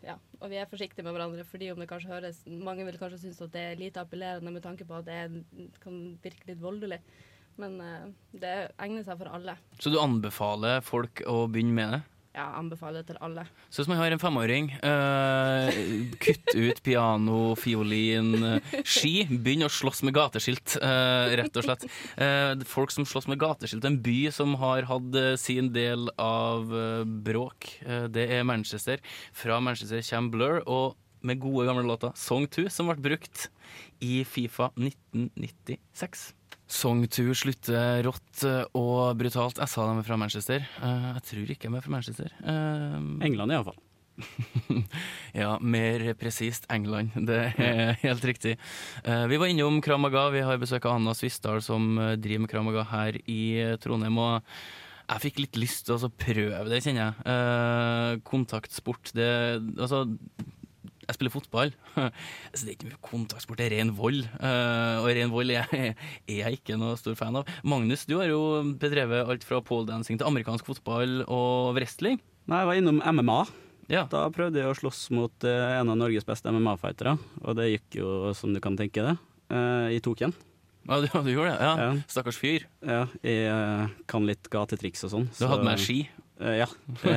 ja, 0.06 0.14
og 0.38 0.50
vi 0.52 0.58
er 0.60 0.68
forsiktige 0.70 1.02
med 1.02 1.16
hverandre, 1.16 1.44
fordi 1.48 1.72
om 1.72 1.80
det 1.82 1.88
kanskje 1.90 2.12
høres, 2.12 2.42
mange 2.46 2.84
vil 2.86 2.98
kanskje 3.00 3.24
synes 3.24 3.40
at 3.42 3.54
det 3.56 3.64
er 3.72 3.80
lite 3.80 4.02
appellerende 4.02 4.52
med 4.54 4.62
tanke 4.62 4.86
på 4.86 5.00
at 5.00 5.08
det 5.08 5.80
kan 5.82 5.96
virke 6.22 6.52
litt 6.52 6.62
voldelig. 6.62 7.00
Men 7.60 7.78
eh, 7.80 8.04
det 8.36 8.54
egner 8.84 9.06
seg 9.06 9.18
for 9.18 9.32
alle. 9.32 9.56
Så 9.80 9.90
du 9.90 9.98
anbefaler 9.98 10.84
folk 10.84 11.24
å 11.26 11.46
begynne 11.50 11.76
med 11.78 11.96
det? 11.96 12.02
Ja, 12.36 12.50
anbefaler 12.58 13.00
det 13.00 13.14
til 13.14 13.18
alle. 13.24 13.46
Så 13.72 13.80
hvis 13.80 13.88
man 13.88 13.96
har 13.96 14.12
en 14.12 14.20
femåring, 14.20 14.68
uh, 14.84 15.70
kutt 16.20 16.52
ut 16.52 16.82
piano, 16.84 17.54
fiolin, 17.56 18.34
eh, 18.44 18.74
ski. 18.84 19.24
Begynn 19.30 19.64
å 19.64 19.70
slåss 19.72 20.02
med 20.04 20.12
gateskilt, 20.18 20.76
uh, 20.82 21.32
rett 21.40 21.56
og 21.56 21.64
slett. 21.64 21.86
Uh, 22.20 22.52
folk 22.68 22.92
som 22.92 23.08
slåss 23.08 23.30
med 23.32 23.40
gateskilt. 23.40 23.88
En 23.88 23.96
by 24.04 24.18
som 24.36 24.52
har 24.60 24.84
hatt 24.90 25.16
sin 25.40 25.72
del 25.72 26.10
av 26.20 26.68
bråk. 27.24 27.70
Det 28.12 28.28
er 28.36 28.44
Manchester. 28.44 29.00
Fra 29.32 29.56
Manchester 29.64 30.04
kommer 30.04 30.36
Blur, 30.36 30.62
og 30.68 31.00
med 31.24 31.40
gode 31.40 31.64
gamle 31.70 31.88
låter 31.88 32.12
Song 32.20 32.44
2, 32.52 32.68
som 32.68 32.92
ble 32.92 33.00
brukt 33.00 33.48
i 34.04 34.20
Fifa 34.28 34.74
1996. 34.76 36.35
Song 36.66 37.04
2 37.06 37.30
slutter 37.38 38.00
rått 38.06 38.42
og 38.74 39.16
brutalt. 39.20 39.60
Jeg 39.62 39.70
sa 39.70 39.84
de 39.86 40.00
er 40.00 40.06
fra 40.06 40.16
Manchester. 40.18 40.64
Eh, 40.82 41.04
jeg 41.14 41.22
tror 41.28 41.52
ikke 41.54 41.68
de 41.70 41.78
er 41.78 41.84
fra 41.84 41.94
Manchester. 41.94 42.32
Eh, 42.42 42.96
England 43.28 43.54
iallfall. 43.54 43.78
Ja, 45.36 45.58
mer 45.60 46.02
presist 46.18 46.66
England. 46.72 47.12
Det 47.28 47.38
er 47.60 47.94
helt 48.02 48.24
riktig. 48.26 48.56
Eh, 49.04 49.26
Vi 49.30 49.38
var 49.38 49.52
innom 49.52 49.78
Kramaga. 49.84 50.26
Vi 50.34 50.42
har 50.42 50.58
besøk 50.58 50.88
av 50.88 50.96
Anna 50.98 51.14
Svisdal, 51.14 51.62
som 51.62 51.94
driver 52.18 52.42
med 52.46 52.50
Kramaga 52.50 52.86
her 52.90 53.20
i 53.30 53.40
Trondheim. 53.82 54.18
og 54.18 54.42
jeg 55.06 55.22
fikk 55.22 55.36
litt 55.38 55.56
lyst 55.62 55.84
til 55.86 56.02
å 56.02 56.08
prøve 56.10 56.64
det, 56.66 56.80
kjenner 56.82 57.12
jeg. 57.14 58.22
Kontaktsport, 58.26 59.12
det 59.14 59.28
Altså, 59.78 60.00
jeg 61.06 61.16
spiller 61.16 61.34
fotball. 61.34 61.72
Så 62.56 62.64
det 62.64 62.72
er 62.72 62.76
ikke 62.76 62.88
mye 62.90 63.02
kontaktsport, 63.04 63.60
det 63.60 63.68
er 63.68 63.76
ren 63.78 63.92
vold. 63.96 64.24
Eh, 64.26 64.96
og 65.02 65.10
ren 65.18 65.32
vold 65.32 65.52
er 65.54 65.68
jeg, 65.76 66.40
er 66.40 66.56
ikke 66.56 66.78
noe 66.80 66.96
stor 67.00 67.16
fan 67.18 67.38
av. 67.38 67.52
Magnus, 67.66 68.06
du 68.08 68.16
har 68.20 68.30
jo 68.30 68.40
bedrevet 68.80 69.30
alt 69.30 69.46
fra 69.46 69.62
poledancing 69.64 70.18
til 70.18 70.28
amerikansk 70.28 70.66
fotball 70.66 71.22
og 71.26 71.76
wrestling. 71.78 72.18
Nei, 72.50 72.62
jeg 72.62 72.70
var 72.70 72.80
innom 72.80 73.00
MMA. 73.02 73.38
Ja. 73.92 74.02
Da 74.10 74.24
prøvde 74.34 74.58
jeg 74.58 74.70
å 74.70 74.74
slåss 74.74 75.06
mot 75.14 75.46
eh, 75.46 75.78
en 75.78 75.94
av 75.94 76.00
Norges 76.00 76.26
beste 76.26 76.50
MMA-fightere, 76.50 77.14
og 77.44 77.58
det 77.58 77.70
gikk 77.70 78.00
jo 78.00 78.34
som 78.34 78.54
du 78.54 78.62
kan 78.62 78.78
tenke 78.78 79.04
det, 79.06 79.14
eh, 79.54 79.94
i 79.98 80.02
Token. 80.02 80.34
Ja, 80.86 80.98
du, 81.02 81.06
du 81.26 81.30
gjorde 81.30 81.54
det? 81.54 81.60
Ja. 81.62 81.72
Ja. 81.78 81.88
Stakkars 82.10 82.42
fyr. 82.42 82.66
Ja, 82.82 83.04
jeg 83.22 83.94
kan 84.10 84.26
litt 84.26 84.50
gatetriks 84.50 85.06
og 85.06 85.14
sånn. 85.14 85.30
Du 85.38 85.46
hadde 85.46 85.66
med 85.66 85.82
ski? 85.82 86.02
Ja. 86.36 86.66
Det, 87.00 87.14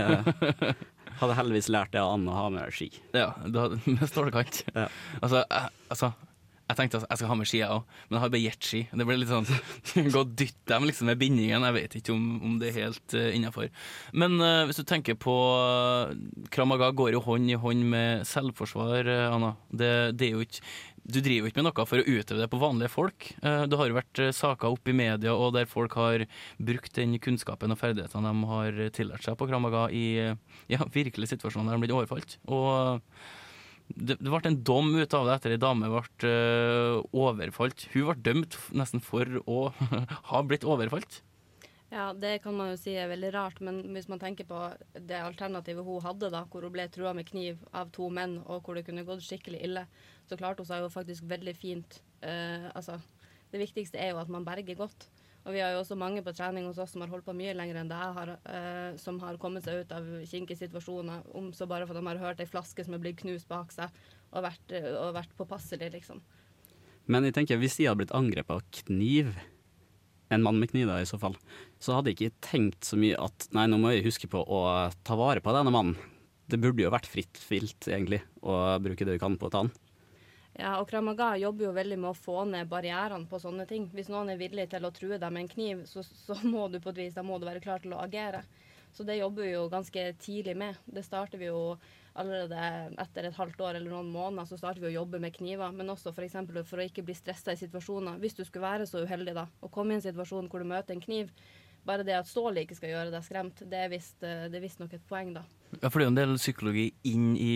hadde 1.20 1.38
heldigvis 1.38 1.70
lært 1.72 1.94
det 1.94 2.02
av 2.02 2.16
Anne 2.16 2.32
å 2.32 2.40
ha 2.40 2.48
med 2.54 2.74
ski. 2.76 2.90
Ja, 3.16 3.34
du 3.46 3.60
hadde 3.62 3.80
med 3.98 4.08
stålkant. 4.10 4.64
Ja. 4.74 4.88
Altså, 5.20 5.44
jeg, 5.44 5.78
altså, 5.94 6.12
jeg 6.70 6.78
tenkte 6.78 7.00
at 7.02 7.08
jeg 7.10 7.20
skal 7.20 7.32
ha 7.32 7.38
med 7.40 7.50
ski, 7.50 7.60
jeg 7.64 7.74
òg, 7.74 7.94
men 8.08 8.18
jeg 8.18 8.24
har 8.24 8.32
bare 8.36 8.44
jetski. 8.44 8.82
Det 8.94 9.08
ble 9.10 9.16
litt 9.18 9.32
sånn 9.32 9.48
Gå 10.14 10.22
og 10.22 10.36
dytt 10.38 10.60
dem 10.70 10.86
liksom 10.86 11.10
med 11.10 11.18
bindingen. 11.22 11.66
Jeg 11.66 11.76
vet 11.80 11.98
ikke 11.98 12.14
om, 12.14 12.28
om 12.46 12.60
det 12.62 12.70
er 12.70 12.78
helt 12.84 13.16
uh, 13.18 13.30
innafor. 13.34 13.72
Men 14.14 14.38
uh, 14.38 14.68
hvis 14.70 14.78
du 14.78 14.86
tenker 14.86 15.18
på 15.18 15.34
uh, 15.34 16.14
Kramaga 16.54 16.92
går 16.94 17.16
jo 17.16 17.24
hånd 17.26 17.50
i 17.50 17.58
hånd 17.58 17.90
med 17.90 18.28
selvforsvar, 18.30 19.10
uh, 19.10 19.26
Anna. 19.34 19.56
Det, 19.74 19.92
det 20.20 20.30
er 20.30 20.38
jo 20.38 20.46
ikke 20.46 20.62
du 21.10 21.20
driver 21.26 21.48
jo 21.48 21.52
ikke 21.52 21.62
med 21.62 21.68
noe 21.70 21.86
for 21.90 22.02
å 22.02 22.06
utøve 22.06 22.44
det 22.44 22.50
på 22.52 22.62
vanlige 22.62 22.92
folk. 22.94 23.30
Eh, 23.42 23.66
Det 23.70 23.80
har 23.80 23.90
jo 23.90 23.98
vært 23.98 24.22
eh, 24.24 24.32
saker 24.36 24.76
oppe 24.76 24.94
i 24.94 24.98
media 24.98 25.34
og 25.34 25.54
der 25.58 25.70
folk 25.70 25.98
har 26.00 26.26
brukt 26.58 26.94
den 26.96 27.18
kunnskapen 27.22 27.74
og 27.74 27.80
ferdighetene 27.82 28.30
de 28.32 28.50
har 28.54 28.80
tillært 28.96 29.26
seg 29.26 29.38
på 29.40 29.50
Kramaga 29.50 29.88
i 29.92 30.06
eh, 30.22 30.36
ja, 30.72 30.86
virkelige 30.86 31.34
situasjoner 31.34 31.72
der 31.72 31.76
de 31.76 31.80
har 31.80 31.86
blitt 31.86 31.98
overfalt. 31.98 32.38
Og 32.48 33.02
det, 33.90 34.20
det 34.20 34.30
ble 34.30 34.44
en 34.46 34.62
dom 34.62 34.94
ut 35.00 35.16
av 35.18 35.26
det 35.26 35.38
etter 35.40 35.56
ei 35.56 35.62
dame 35.62 35.90
ble 35.90 36.36
overfalt. 37.18 37.88
Hun 37.96 38.12
ble 38.12 38.20
dømt 38.30 38.60
nesten 38.78 39.02
for 39.02 39.42
å 39.50 39.64
ha 40.30 40.44
blitt 40.46 40.68
overfalt. 40.68 41.24
Ja, 41.90 42.12
det 42.14 42.44
kan 42.44 42.54
man 42.54 42.70
jo 42.70 42.78
si 42.78 42.94
er 42.94 43.10
veldig 43.10 43.32
rart, 43.34 43.60
men 43.66 43.82
hvis 43.96 44.06
man 44.12 44.22
tenker 44.22 44.46
på 44.46 44.60
det 44.94 45.18
alternativet 45.26 45.86
hun 45.88 46.04
hadde, 46.06 46.30
da, 46.30 46.44
hvor 46.46 46.62
hun 46.62 46.74
ble 46.76 46.86
trua 46.94 47.16
med 47.18 47.26
kniv 47.32 47.64
av 47.74 47.90
to 47.96 48.12
menn, 48.14 48.38
og 48.46 48.62
hvor 48.62 48.78
det 48.78 48.84
kunne 48.86 49.06
gått 49.08 49.26
skikkelig 49.26 49.64
ille, 49.66 49.88
så 50.30 50.38
klarte 50.40 50.64
hun 50.64 50.70
seg 50.70 50.84
jo 50.86 50.92
faktisk 50.94 51.26
veldig 51.30 51.56
fint. 51.58 52.02
Uh, 52.24 52.70
altså, 52.74 53.00
det 53.54 53.64
viktigste 53.64 54.00
er 54.02 54.14
jo 54.14 54.22
at 54.22 54.32
man 54.32 54.46
berger 54.48 54.78
godt. 54.80 55.10
Og 55.48 55.56
vi 55.56 55.62
har 55.64 55.72
jo 55.74 55.80
også 55.82 55.96
mange 55.98 56.22
på 56.22 56.34
trening 56.36 56.68
hos 56.68 56.80
oss 56.82 56.92
som 56.94 57.02
har 57.02 57.12
holdt 57.12 57.26
på 57.26 57.34
mye 57.38 57.56
lenger 57.56 57.80
enn 57.80 57.90
det 57.90 57.98
jeg 57.98 58.16
har, 58.18 58.32
uh, 58.38 58.98
som 59.02 59.20
har 59.24 59.40
kommet 59.42 59.66
seg 59.66 59.84
ut 59.84 59.94
av 59.96 60.10
kinkige 60.30 60.60
situasjoner, 60.60 61.24
om 61.38 61.50
så 61.56 61.68
bare 61.70 61.88
for 61.88 61.96
at 61.96 62.04
de 62.04 62.12
har 62.12 62.22
hørt 62.22 62.44
ei 62.44 62.50
flaske 62.50 62.86
som 62.86 62.98
er 62.98 63.02
blitt 63.04 63.22
knust 63.24 63.50
bak 63.50 63.72
seg, 63.74 63.94
og 64.30 64.46
vært, 64.46 64.76
eh, 64.76 64.92
og 64.94 65.16
vært 65.16 65.32
påpasselig, 65.40 65.90
liksom. 65.96 66.20
Men 67.10 67.26
jeg 67.26 67.34
tenker, 67.40 67.58
hvis 67.58 67.80
de 67.80 67.88
hadde 67.88 68.04
blitt 68.04 68.14
angrepet 68.14 68.54
av 68.54 68.84
kniv, 68.84 69.32
en 70.30 70.44
mann 70.46 70.60
med 70.62 70.70
kniv 70.70 70.92
da 70.92 71.00
i 71.02 71.08
så 71.10 71.18
fall, 71.18 71.34
så 71.82 71.96
hadde 71.98 72.12
jeg 72.12 72.20
ikke 72.20 72.44
tenkt 72.46 72.86
så 72.86 73.00
mye 73.02 73.18
at 73.18 73.48
nei, 73.58 73.66
nå 73.72 73.80
må 73.82 73.96
jeg 73.96 74.06
huske 74.06 74.30
på 74.30 74.44
å 74.46 74.62
ta 75.02 75.18
vare 75.18 75.42
på 75.42 75.56
denne 75.56 75.74
mannen. 75.74 75.98
Det 76.50 76.60
burde 76.62 76.86
jo 76.86 76.94
vært 76.94 77.10
fritt 77.10 77.42
vilt, 77.50 77.90
egentlig, 77.90 78.22
å 78.46 78.78
bruke 78.82 79.06
det 79.06 79.18
du 79.18 79.22
kan 79.22 79.38
på 79.42 79.50
å 79.50 79.54
ta 79.54 79.64
han. 79.64 79.74
Ja, 80.60 80.74
og 80.82 80.90
Kramaga 80.90 81.38
jobber 81.40 81.70
jo 81.70 81.76
veldig 81.76 81.98
med 82.02 82.10
å 82.10 82.18
få 82.18 82.42
ned 82.50 82.68
barrierene 82.68 83.30
på 83.32 83.40
sånne 83.40 83.64
ting. 83.70 83.86
Hvis 83.96 84.10
noen 84.12 84.34
er 84.34 84.40
villig 84.42 84.66
til 84.74 84.84
å 84.84 84.92
true 84.92 85.16
deg 85.22 85.32
med 85.32 85.46
en 85.46 85.52
kniv, 85.54 85.86
så, 85.88 86.04
så 86.04 86.36
må 86.44 86.68
du 86.68 86.82
på 86.84 86.92
et 86.92 87.06
vis 87.06 87.16
da 87.16 87.24
må 87.24 87.38
du 87.40 87.48
være 87.48 87.64
klar 87.64 87.80
til 87.84 87.96
å 87.96 88.02
agere. 88.04 88.44
Så 88.92 89.06
det 89.08 89.20
jobber 89.20 89.46
vi 89.46 89.54
jo 89.54 89.70
ganske 89.72 90.04
tidlig 90.20 90.58
med. 90.60 90.76
Det 90.84 91.06
starter 91.06 91.40
vi 91.40 91.48
jo 91.48 91.78
allerede 92.20 92.60
etter 93.00 93.30
et 93.30 93.38
halvt 93.38 93.62
år 93.64 93.78
eller 93.78 93.94
noen 93.94 94.10
måneder, 94.12 94.50
så 94.50 94.58
starter 94.60 94.84
vi 94.84 94.90
å 94.90 94.98
jobbe 94.98 95.22
med 95.24 95.36
kniver. 95.38 95.72
Men 95.72 95.94
også 95.94 96.12
f.eks. 96.12 96.36
For, 96.42 96.62
for 96.74 96.82
å 96.82 96.88
ikke 96.90 97.06
bli 97.08 97.16
stressa 97.16 97.56
i 97.56 97.62
situasjoner. 97.62 98.20
Hvis 98.20 98.36
du 98.36 98.44
skulle 98.44 98.66
være 98.66 98.90
så 98.90 99.06
uheldig 99.06 99.38
da, 99.38 99.48
å 99.64 99.72
komme 99.72 99.96
i 99.96 100.02
en 100.02 100.04
situasjon 100.10 100.52
hvor 100.52 100.66
du 100.66 100.68
møter 100.74 100.98
en 100.98 101.06
kniv, 101.06 101.32
bare 101.90 102.06
det 102.06 102.16
at 102.18 102.30
stålet 102.30 102.64
ikke 102.64 102.78
skal 102.78 102.94
gjøre 102.94 103.14
deg 103.14 103.26
skremt, 103.26 103.64
det 103.70 103.80
er 103.86 103.90
visst 103.92 104.26
eh, 104.26 104.46
det 104.50 104.60
er 104.60 104.64
visst 104.64 104.82
nok 104.82 104.94
et 104.96 105.06
poeng, 105.10 105.34
da. 105.36 105.44
Ja, 105.76 105.90
for 105.90 106.00
det 106.00 106.06
er 106.06 106.08
jo 106.08 106.14
en 106.14 106.20
del 106.20 106.36
psykologi 106.40 106.86
inn 107.10 107.32
i, 107.38 107.54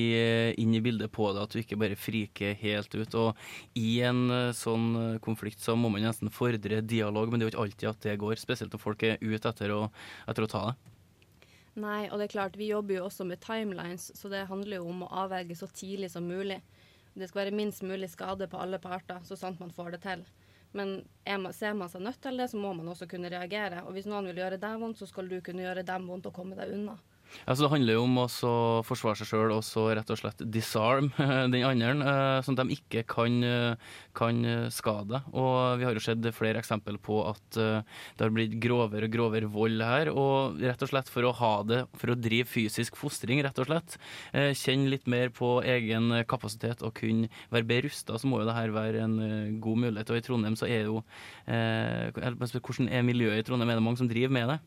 inn 0.62 0.74
i 0.78 0.82
bildet 0.86 1.12
på 1.14 1.32
det, 1.34 1.46
at 1.46 1.54
du 1.54 1.62
ikke 1.62 1.80
bare 1.82 1.98
friker 1.98 2.54
helt 2.60 2.94
ut. 2.94 3.18
Og 3.18 3.80
i 3.80 4.00
en 4.06 4.24
eh, 4.30 4.54
sånn 4.58 4.88
eh, 5.00 5.20
konflikt 5.24 5.64
så 5.64 5.78
må 5.80 5.92
man 5.94 6.06
nesten 6.06 6.34
fordre 6.34 6.84
dialog, 6.86 7.32
men 7.32 7.42
det 7.42 7.48
er 7.48 7.50
jo 7.50 7.54
ikke 7.54 7.64
alltid 7.66 7.92
at 7.94 8.08
det 8.08 8.18
går. 8.22 8.38
Spesielt 8.42 8.74
når 8.76 8.84
folk 8.84 9.06
er 9.08 9.22
ute 9.24 9.50
etter 9.50 9.74
å, 9.74 9.86
etter 10.30 10.46
å 10.46 10.52
ta 10.52 10.66
det. 10.70 10.78
Nei, 11.82 12.04
og 12.12 12.20
det 12.22 12.28
er 12.28 12.36
klart, 12.36 12.58
vi 12.60 12.70
jobber 12.70 13.00
jo 13.00 13.08
også 13.08 13.26
med 13.26 13.42
timelines, 13.42 14.12
så 14.14 14.30
det 14.30 14.46
handler 14.46 14.78
jo 14.78 14.92
om 14.92 15.08
å 15.08 15.14
avverge 15.24 15.58
så 15.58 15.66
tidlig 15.74 16.12
som 16.14 16.28
mulig. 16.30 16.60
Det 17.18 17.30
skal 17.30 17.44
være 17.44 17.58
minst 17.58 17.82
mulig 17.86 18.12
skade 18.14 18.46
på 18.50 18.62
alle 18.62 18.78
parter, 18.82 19.22
så 19.26 19.38
sant 19.38 19.62
man 19.62 19.74
får 19.74 19.96
det 19.96 20.04
til. 20.06 20.22
Men 20.74 20.94
man, 21.26 21.54
ser 21.54 21.76
man 21.78 21.90
seg 21.92 22.02
nødt 22.02 22.22
til 22.22 22.40
det, 22.42 22.50
så 22.50 22.58
må 22.58 22.74
man 22.74 22.90
også 22.90 23.08
kunne 23.10 23.30
reagere. 23.30 23.84
Og 23.86 23.94
hvis 23.96 24.10
noen 24.10 24.30
vil 24.32 24.42
gjøre 24.42 24.62
deg 24.62 24.80
vondt, 24.82 25.00
så 25.00 25.08
skal 25.10 25.30
du 25.30 25.38
kunne 25.46 25.66
gjøre 25.66 25.86
dem 25.86 26.08
vondt 26.10 26.30
og 26.30 26.36
komme 26.36 26.58
deg 26.58 26.74
unna. 26.74 26.98
Altså, 27.46 27.66
det 27.66 27.72
handler 27.74 27.98
jo 27.98 28.06
om 28.06 28.20
å 28.24 28.28
forsvare 28.88 29.20
seg 29.20 29.30
sjøl 29.32 29.54
og 29.56 29.64
så 29.68 29.86
rett 29.98 30.12
og 30.14 30.20
slett 30.20 30.44
disarm 30.54 31.12
den 31.54 31.66
andre, 31.68 31.94
eh, 31.94 32.40
sånn 32.46 32.58
at 32.58 32.70
de 32.70 32.78
ikke 32.78 33.04
kan, 33.10 33.40
eh, 33.48 33.94
kan 34.18 34.44
eh, 34.48 34.68
skade. 34.74 35.24
Og 35.34 35.80
vi 35.82 35.88
har 35.88 35.98
jo 35.98 36.04
sett 36.04 36.30
flere 36.36 36.62
eksempel 36.62 37.00
på 37.04 37.20
at 37.28 37.42
det 37.54 38.22
har 38.22 38.34
blitt 38.34 38.56
grovere 38.64 39.08
og 39.08 39.14
grovere 39.14 39.50
vold 39.52 39.84
her. 39.84 40.12
Og 40.14 40.62
rett 40.64 40.86
og 40.86 40.92
slett 40.92 41.12
for 41.12 41.28
å 41.28 41.34
ha 41.38 41.54
det, 41.68 41.84
for 42.00 42.14
å 42.14 42.18
drive 42.20 42.50
fysisk 42.50 42.98
fostring, 43.00 43.42
rett 43.46 43.60
og 43.62 43.70
slett, 43.70 43.98
kjenne 44.34 44.92
litt 44.92 45.10
mer 45.10 45.32
på 45.34 45.56
egen 45.68 46.12
kapasitet 46.30 46.84
og 46.86 46.96
kunne 46.98 47.30
være 47.54 47.68
bedre 47.70 47.90
rusta, 47.90 48.18
så 48.20 48.30
må 48.30 48.42
jo 48.42 48.48
det 48.48 48.58
her 48.58 48.74
være 48.76 49.04
en 49.04 49.18
god 49.64 49.84
mulighet. 49.86 50.12
Og 50.14 50.20
i 50.20 50.26
Trondheim 50.26 50.58
så 50.60 50.70
er 50.70 50.88
jo 50.90 51.02
eh, 51.48 52.12
Hvordan 52.14 52.90
er 52.90 53.06
miljøet 53.06 53.44
i 53.44 53.48
Trondheim? 53.48 53.74
Er 53.74 53.80
det 53.80 53.86
mange 53.86 54.02
som 54.02 54.10
driver 54.10 54.34
med 54.34 54.54
det? 54.54 54.60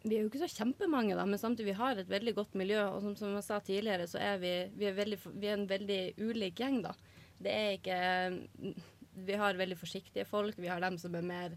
Vi 0.00 0.16
er 0.16 0.22
jo 0.22 0.30
ikke 0.30 0.40
så 0.40 0.48
kjempemange, 0.62 1.16
da, 1.18 1.26
men 1.28 1.40
samtidig 1.40 1.74
vi 1.74 1.80
har 1.80 1.98
et 2.00 2.08
veldig 2.08 2.32
godt 2.38 2.54
miljø. 2.56 2.80
Og 2.94 3.02
som, 3.04 3.16
som 3.18 3.34
jeg 3.36 3.44
sa 3.44 3.58
tidligere, 3.64 4.06
så 4.08 4.20
er 4.24 4.40
vi, 4.40 4.54
vi, 4.78 4.88
er 4.88 4.96
veldig, 4.96 5.18
vi 5.34 5.50
er 5.50 5.58
en 5.58 5.68
veldig 5.68 6.00
ulik 6.24 6.62
gjeng, 6.62 6.80
da. 6.86 6.94
Det 7.40 7.52
er 7.52 7.70
ikke 7.78 8.00
Vi 9.26 9.36
har 9.36 9.58
veldig 9.58 9.76
forsiktige 9.76 10.24
folk. 10.24 10.56
Vi 10.56 10.70
har 10.70 10.80
dem 10.80 10.96
som 11.00 11.14
er 11.18 11.24
mer 11.26 11.56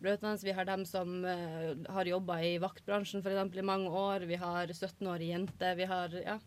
brøtende. 0.00 0.40
Vi 0.44 0.56
har 0.56 0.64
dem 0.64 0.84
som 0.88 1.24
uh, 1.24 1.72
har 1.92 2.08
jobba 2.08 2.40
i 2.40 2.58
vaktbransjen 2.62 3.22
f.eks. 3.24 3.56
i 3.58 3.64
mange 3.66 3.90
år. 3.90 4.26
Vi 4.28 4.38
har 4.40 4.72
17-årige 4.72 5.34
jenter. 5.34 5.74
Vi 5.76 5.88
har 5.92 6.20
Ja. 6.24 6.38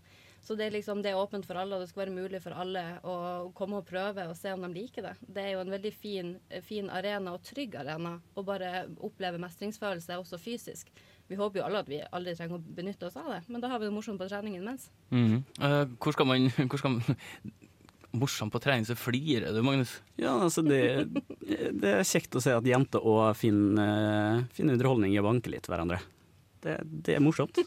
Så 0.45 0.53
det 0.53 0.67
er 0.67 0.75
liksom, 0.75 0.99
det 1.01 1.09
er 1.09 1.17
åpent 1.17 1.45
for 1.47 1.57
alle, 1.57 1.73
og 1.73 1.81
det 1.81 1.89
skal 1.89 2.03
være 2.03 2.13
mulig 2.13 2.37
for 2.43 2.53
alle 2.53 2.83
å 3.01 3.13
komme 3.57 3.79
og 3.79 3.87
prøve 3.89 4.27
og 4.29 4.35
se 4.37 4.51
om 4.53 4.61
de 4.61 4.67
liker 4.75 5.01
det. 5.01 5.13
Det 5.25 5.41
er 5.41 5.55
jo 5.55 5.63
en 5.63 5.73
veldig 5.73 5.91
fin, 5.97 6.35
fin 6.61 6.91
arena 6.93 7.33
og 7.33 7.41
trygg 7.47 7.73
arena 7.81 8.11
å 8.37 8.43
bare 8.45 8.83
oppleve 9.07 9.41
mestringsfølelse 9.41 10.19
også 10.21 10.37
fysisk. 10.37 10.91
Vi 11.27 11.37
håper 11.39 11.59
jo 11.59 11.65
alle 11.65 11.81
at 11.81 11.89
vi 11.89 11.99
aldri 12.13 12.35
trenger 12.37 12.59
å 12.59 12.75
benytte 12.77 13.07
oss 13.07 13.17
av 13.17 13.31
det, 13.33 13.41
men 13.49 13.63
da 13.63 13.71
har 13.71 13.81
vi 13.81 13.87
det 13.89 13.95
morsomt 13.95 14.21
på 14.21 14.27
treningen 14.29 14.65
mens. 14.65 14.89
Mhm. 15.09 15.39
Uh, 15.57 15.83
hvor 15.97 16.13
skal 16.13 16.29
man, 16.29 16.49
hvor 16.69 16.81
skal 16.81 16.97
man 16.97 17.05
Morsomt 18.15 18.53
på 18.53 18.61
trening, 18.63 18.85
så 18.87 18.95
flirer 18.95 19.51
du, 19.51 19.57
Magnus. 19.59 19.97
Ja, 20.15 20.37
altså 20.39 20.61
det, 20.63 21.09
det 21.43 21.89
er 21.97 22.05
kjekt 22.07 22.37
å 22.39 22.39
se 22.39 22.53
at 22.55 22.63
jenter 22.63 23.03
òg 23.03 23.33
finner, 23.35 24.45
finner 24.55 24.77
underholdning 24.77 25.11
i 25.11 25.19
å 25.19 25.25
banke 25.25 25.51
litt 25.51 25.67
hverandre. 25.67 25.99
Det, 26.65 26.75
det 27.05 27.15
er 27.19 27.23
morsomt. 27.23 27.59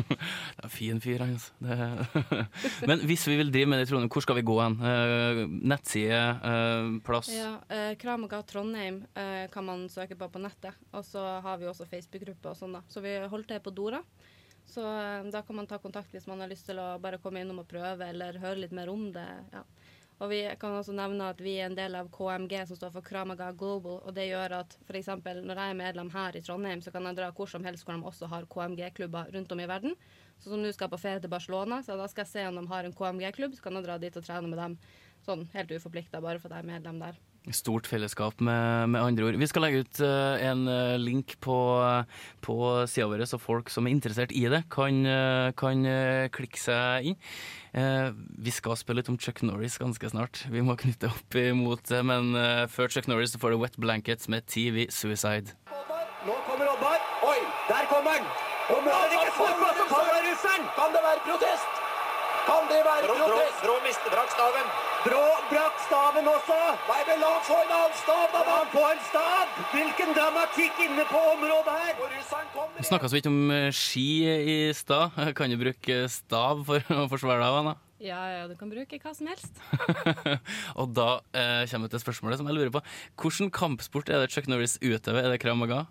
Det 0.00 0.64
er 0.64 0.70
fin 0.70 1.00
fyr, 1.02 1.18
han. 1.24 1.32
altså. 1.34 1.52
Det- 1.60 2.86
Men 2.88 3.00
hvis 3.10 3.24
vi 3.28 3.36
vil 3.40 3.50
drive 3.52 3.66
med 3.68 3.80
det 3.80 3.86
i 3.88 3.90
Trondheim, 3.90 4.10
hvor 4.12 4.22
skal 4.22 4.36
vi 4.38 4.44
gå 4.46 4.54
hen? 4.62 4.76
Uh, 4.80 5.40
nettside, 5.70 6.20
uh, 6.46 6.90
plass? 7.04 7.30
Ja, 7.34 7.56
uh, 7.68 7.92
Kramaga 8.00 8.38
Trondheim 8.46 9.00
eh, 9.18 9.46
kan 9.52 9.66
man 9.66 9.88
søke 9.92 10.16
på 10.18 10.28
på 10.30 10.40
nettet. 10.42 10.78
Og 10.94 11.04
så 11.04 11.24
har 11.44 11.58
vi 11.60 11.66
også 11.68 11.88
Facebook-gruppe 11.90 12.52
og 12.52 12.56
sånn, 12.60 12.76
da. 12.78 12.84
Så 12.88 13.02
vi 13.04 13.16
holdt 13.32 13.50
det 13.50 13.60
på 13.66 13.74
Dora. 13.74 14.00
Så 14.70 14.84
eh, 14.86 15.26
da 15.34 15.42
kan 15.42 15.58
man 15.58 15.66
ta 15.66 15.80
kontakt 15.82 16.14
hvis 16.14 16.28
man 16.30 16.40
har 16.44 16.48
lyst 16.52 16.68
til 16.70 16.78
å 16.78 16.92
bare 17.02 17.18
komme 17.18 17.42
innom 17.42 17.58
og 17.64 17.68
prøve, 17.70 18.06
eller 18.14 18.38
høre 18.38 18.62
litt 18.62 18.76
mer 18.76 18.92
om 18.94 19.08
det. 19.16 19.26
Ja. 19.52 19.64
Og 20.20 20.28
vi 20.28 20.40
kan 20.60 20.74
også 20.76 20.92
nevne 20.92 21.30
at 21.32 21.38
vi 21.40 21.54
er 21.56 21.70
en 21.70 21.76
del 21.76 21.94
av 21.96 22.10
KMG, 22.12 22.52
som 22.68 22.76
står 22.76 22.90
for 22.92 23.04
Kramaga 23.04 23.46
Global. 23.56 24.02
Og 24.04 24.12
det 24.16 24.26
gjør 24.28 24.58
at 24.58 24.76
f.eks. 24.84 25.08
når 25.24 25.54
jeg 25.56 25.72
er 25.72 25.78
medlem 25.78 26.10
her 26.12 26.36
i 26.36 26.42
Trondheim, 26.44 26.82
så 26.84 26.92
kan 26.92 27.08
jeg 27.08 27.16
dra 27.16 27.30
hvor 27.32 27.48
som 27.48 27.64
helst 27.64 27.88
hvor 27.88 27.96
de 27.96 28.10
også 28.10 28.28
har 28.28 28.48
KMG-klubber 28.52 29.32
rundt 29.32 29.56
om 29.56 29.64
i 29.64 29.70
verden. 29.70 29.96
Så 30.36 30.52
som 30.52 30.60
nå 30.60 30.74
skal 30.76 30.90
jeg 30.90 30.94
på 30.96 31.00
ferie 31.00 31.24
til 31.24 31.32
Barcelona, 31.32 31.80
så 31.86 31.96
da 31.96 32.08
skal 32.12 32.26
jeg 32.26 32.34
se 32.34 32.46
om 32.50 32.60
de 32.60 32.68
har 32.68 32.84
en 32.84 32.96
KMG-klubb, 33.00 33.56
så 33.56 33.64
kan 33.64 33.80
jeg 33.80 33.88
dra 33.88 33.96
dit 34.02 34.20
og 34.20 34.28
trene 34.28 34.52
med 34.52 34.60
dem 34.60 34.76
sånn 35.24 35.48
helt 35.56 35.72
uforplikta, 35.72 36.20
bare 36.20 36.40
fordi 36.40 36.60
jeg 36.60 36.68
er 36.68 36.72
medlem 36.74 37.00
der. 37.00 37.20
Stort 37.48 37.86
fellesskap, 37.88 38.36
med, 38.44 38.90
med 38.92 39.00
andre 39.00 39.24
ord. 39.24 39.38
Vi 39.40 39.48
skal 39.48 39.64
legge 39.64 39.80
ut 39.80 40.00
uh, 40.04 40.36
en 40.44 40.66
eh, 40.68 40.98
link 41.00 41.38
på, 41.40 41.56
på 42.44 42.56
sida 42.84 43.06
vår, 43.08 43.24
så 43.24 43.40
folk 43.40 43.72
som 43.72 43.88
er 43.88 43.94
interessert 43.94 44.34
i 44.36 44.44
det, 44.52 44.60
kan, 44.70 45.00
eh, 45.08 45.48
kan 45.56 45.86
klikke 46.36 46.60
seg 46.60 47.08
inn. 47.10 47.16
Eh, 47.72 48.12
vi 48.44 48.52
skal 48.52 48.76
spille 48.76 49.00
litt 49.00 49.08
om 49.08 49.16
Chuck 49.16 49.40
Norris 49.46 49.80
ganske 49.80 50.12
snart. 50.12 50.44
Vi 50.52 50.60
må 50.60 50.76
knytte 50.78 51.08
opp 51.08 51.40
imot 51.40 51.88
det, 51.88 52.02
men 52.04 52.36
før 52.68 52.92
Chuck 52.92 53.08
Norris 53.08 53.32
får 53.40 53.56
du 53.56 53.62
Wet 53.64 53.80
Blankets 53.80 54.28
med 54.28 54.44
TV 54.44 54.90
Suicide. 54.92 55.56
Nå 56.28 56.36
kommer 56.44 56.68
Oddvar. 56.76 57.00
Oi, 57.24 57.40
der 57.72 57.88
kommer 57.88 58.20
han! 58.20 58.30
Om 58.70 58.86
han 58.86 59.16
ikke 59.16 59.30
russeren! 60.28 60.62
Kan 60.76 60.92
det 60.92 61.02
være 61.08 61.20
protest? 61.28 61.82
Kan 62.46 62.62
det 62.70 62.80
være 62.84 63.04
protest? 63.08 63.60
Brå 63.64 63.74
mister 63.86 64.10
brakk 64.14 64.30
staven. 64.36 64.89
Brå 65.00 65.20
brakk 65.48 65.78
staven 65.86 66.26
også. 66.28 66.56
Nei, 66.84 66.98
men 67.08 67.22
la 67.22 67.28
han 67.32 67.44
få 67.46 67.54
en 67.56 67.70
annen 67.72 67.94
stav, 67.96 68.24
da! 68.34 68.40
La 68.44 68.56
han 68.58 68.66
få 68.68 68.82
en 68.84 68.98
stav! 69.06 69.54
Hvilken 69.72 70.10
dramatikk 70.18 70.82
inne 70.84 71.06
på 71.08 71.22
området 71.30 71.76
her! 71.78 72.02
Snakka 72.84 73.08
så 73.08 73.16
vidt 73.16 73.28
om 73.30 73.38
eh, 73.54 73.70
ski 73.72 74.04
i 74.28 74.56
stad. 74.76 75.16
Kan 75.38 75.54
du 75.54 75.56
bruke 75.62 76.02
stav 76.12 76.60
for 76.68 76.92
å 76.92 77.06
forsvare 77.08 77.40
deg, 77.40 77.56
Anna? 77.62 77.74
Ja, 78.00 78.20
ja, 78.32 78.44
du 78.48 78.52
kan 78.60 78.68
bruke 78.72 79.00
hva 79.00 79.14
som 79.16 79.28
helst. 79.28 79.56
Og 80.80 80.92
da 80.96 81.08
eh, 81.32 81.64
kommer 81.72 81.88
vi 81.88 81.94
til 81.96 82.04
spørsmålet 82.04 82.40
som 82.40 82.52
jeg 82.52 82.58
lurer 82.58 82.76
på. 82.76 82.84
Hvilken 83.24 83.52
kampsport 83.56 84.12
er 84.12 84.20
det 84.20 84.30
Chuck 84.36 84.52
Norris 84.52 84.76
utøver? 84.84 85.24
Er 85.24 85.32
det 85.32 85.40
krav 85.40 85.56
maga? 85.60 85.86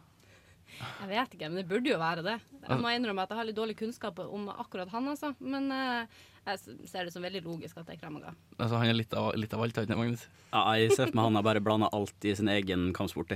Jeg 0.79 1.09
vet 1.09 1.33
ikke, 1.35 1.47
men 1.49 1.59
det 1.59 1.67
burde 1.69 1.89
jo 1.91 1.97
være 1.99 2.23
det. 2.23 2.37
Jeg 2.61 2.81
må 2.81 2.91
innrømme 2.93 3.25
at 3.25 3.33
jeg 3.33 3.41
har 3.41 3.47
litt 3.49 3.57
dårlig 3.57 3.75
kunnskap 3.79 4.21
om 4.21 4.51
akkurat 4.53 4.91
han, 4.93 5.09
altså. 5.11 5.33
Men 5.41 5.71
eh, 5.73 6.19
jeg 6.53 6.89
ser 6.89 7.07
det 7.07 7.13
som 7.13 7.23
veldig 7.25 7.43
logisk 7.45 7.77
at 7.79 7.87
det 7.87 7.97
er 7.97 8.01
Kramaga. 8.01 8.33
Altså, 8.57 8.75
han 8.79 8.89
er 8.89 8.97
litt 8.97 9.13
av, 9.17 9.31
litt 9.37 9.53
av 9.55 9.63
alt, 9.65 9.79
han 9.79 9.97
Magnus? 9.99 10.25
Ja, 10.51 10.65
jeg 10.79 10.91
ser 10.95 11.09
for 11.09 11.19
meg 11.19 11.29
han 11.29 11.39
har 11.39 11.45
bare 11.45 11.63
blanda 11.63 11.89
alt 11.95 12.25
i 12.27 12.35
sin 12.37 12.49
egen 12.51 12.89
kampsport. 12.97 13.35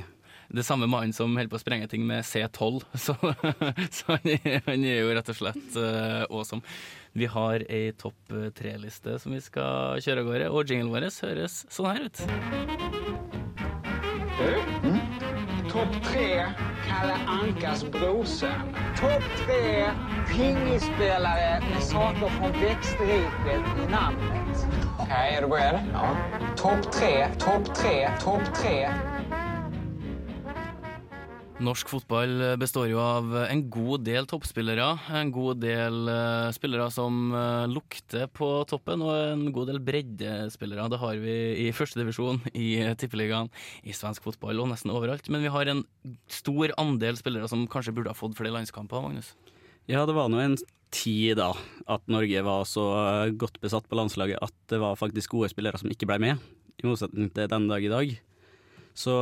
Det 0.54 0.66
samme 0.66 0.90
mannen 0.92 1.14
som 1.16 1.32
holder 1.34 1.50
på 1.52 1.58
å 1.58 1.62
sprenge 1.62 1.88
ting 1.90 2.04
med 2.08 2.26
C12. 2.28 2.84
Så, 3.06 3.16
så 3.96 4.18
han, 4.18 4.28
er, 4.30 4.60
han 4.68 4.84
er 4.86 5.00
jo 5.02 5.14
rett 5.16 5.32
og 5.32 5.40
slett 5.40 5.78
uh, 5.80 6.26
awesome. 6.28 6.62
Vi 7.14 7.30
har 7.30 7.64
ei 7.70 7.94
topp 7.98 8.34
tre-liste 8.58 9.20
som 9.22 9.34
vi 9.36 9.42
skal 9.44 10.02
kjøre 10.04 10.24
av 10.24 10.30
gårde, 10.30 10.52
og 10.52 10.70
jinglen 10.70 10.94
vår 10.94 11.10
høres 11.24 11.64
sånn 11.74 11.92
her 11.94 12.10
ut. 12.10 12.18
Topp 15.74 16.00
tre 16.10 16.73
Kalle 16.94 17.16
Ankas 17.28 17.84
brosen. 17.92 18.76
Topp 19.00 19.24
tre 19.46 19.86
pingisspelare 20.28 21.62
med 21.74 21.84
saker 21.84 22.30
från 22.30 22.52
växtriket 22.52 23.66
i 23.88 23.92
namnet. 23.92 24.68
Okej, 25.00 25.36
är 25.38 25.42
du 25.42 25.48
beredd? 25.48 25.80
Ja. 25.94 26.16
Topp 26.56 26.92
tre, 26.92 27.28
topp 27.40 27.76
tre, 27.76 28.10
topp 28.24 28.42
tre. 28.56 28.90
Norsk 31.62 31.86
fotball 31.92 32.32
består 32.58 32.88
jo 32.90 32.98
av 32.98 33.28
en 33.46 33.62
god 33.70 34.02
del 34.08 34.26
toppspillere. 34.30 34.88
En 35.14 35.30
god 35.34 35.60
del 35.62 36.10
eh, 36.10 36.50
spillere 36.56 36.88
som 36.92 37.30
eh, 37.30 37.66
lukter 37.70 38.26
på 38.34 38.48
toppen, 38.70 39.04
og 39.06 39.14
en 39.14 39.44
god 39.54 39.70
del 39.70 39.78
breddespillere. 39.86 40.88
Det 40.90 41.00
har 41.04 41.22
vi 41.22 41.36
i 41.62 41.70
førstedivisjon, 41.76 42.42
i 42.58 42.70
Tippeligaen, 42.98 43.52
i 43.86 43.94
svensk 43.94 44.26
fotball 44.26 44.64
og 44.64 44.72
nesten 44.72 44.96
overalt. 44.96 45.30
Men 45.30 45.46
vi 45.46 45.54
har 45.54 45.70
en 45.70 45.86
stor 46.32 46.74
andel 46.82 47.22
spillere 47.22 47.52
som 47.52 47.68
kanskje 47.70 47.94
burde 47.94 48.16
ha 48.16 48.18
fått 48.18 48.36
flere 48.40 48.56
landskamper, 48.58 49.06
Magnus. 49.06 49.36
Ja, 49.86 50.08
det 50.10 50.18
var 50.18 50.34
nå 50.34 50.42
en 50.42 50.58
tid 50.94 51.38
da 51.38 51.54
at 51.90 52.10
Norge 52.12 52.44
var 52.46 52.66
så 52.70 52.90
godt 53.38 53.62
besatt 53.62 53.86
på 53.90 53.98
landslaget 53.98 54.42
at 54.42 54.54
det 54.74 54.82
var 54.82 54.98
faktisk 54.98 55.38
gode 55.38 55.54
spillere 55.54 55.78
som 55.82 55.94
ikke 55.94 56.10
ble 56.10 56.22
med, 56.24 56.54
i 56.82 56.90
motsetning 56.90 57.30
til 57.34 57.50
den 57.52 57.70
dag 57.70 57.86
i 57.86 57.94
dag. 57.94 58.20
Så 58.94 59.14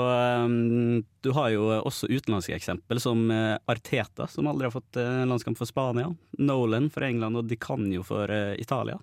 um, 0.44 1.04
du 1.22 1.32
har 1.32 1.50
jo 1.54 1.70
også 1.80 2.10
utenlandske 2.12 2.56
eksempel, 2.58 3.00
som 3.00 3.32
eh, 3.32 3.56
Arteta, 3.72 4.28
som 4.28 4.50
aldri 4.52 4.68
har 4.68 4.74
fått 4.76 5.00
uh, 5.00 5.24
landskamp 5.26 5.58
for 5.58 5.70
Spania. 5.70 6.10
Nolan 6.44 6.90
for 6.92 7.08
England 7.08 7.40
og 7.40 7.48
Di 7.48 7.56
Canio 7.56 8.04
for 8.04 8.28
uh, 8.28 8.52
Italia. 8.60 9.00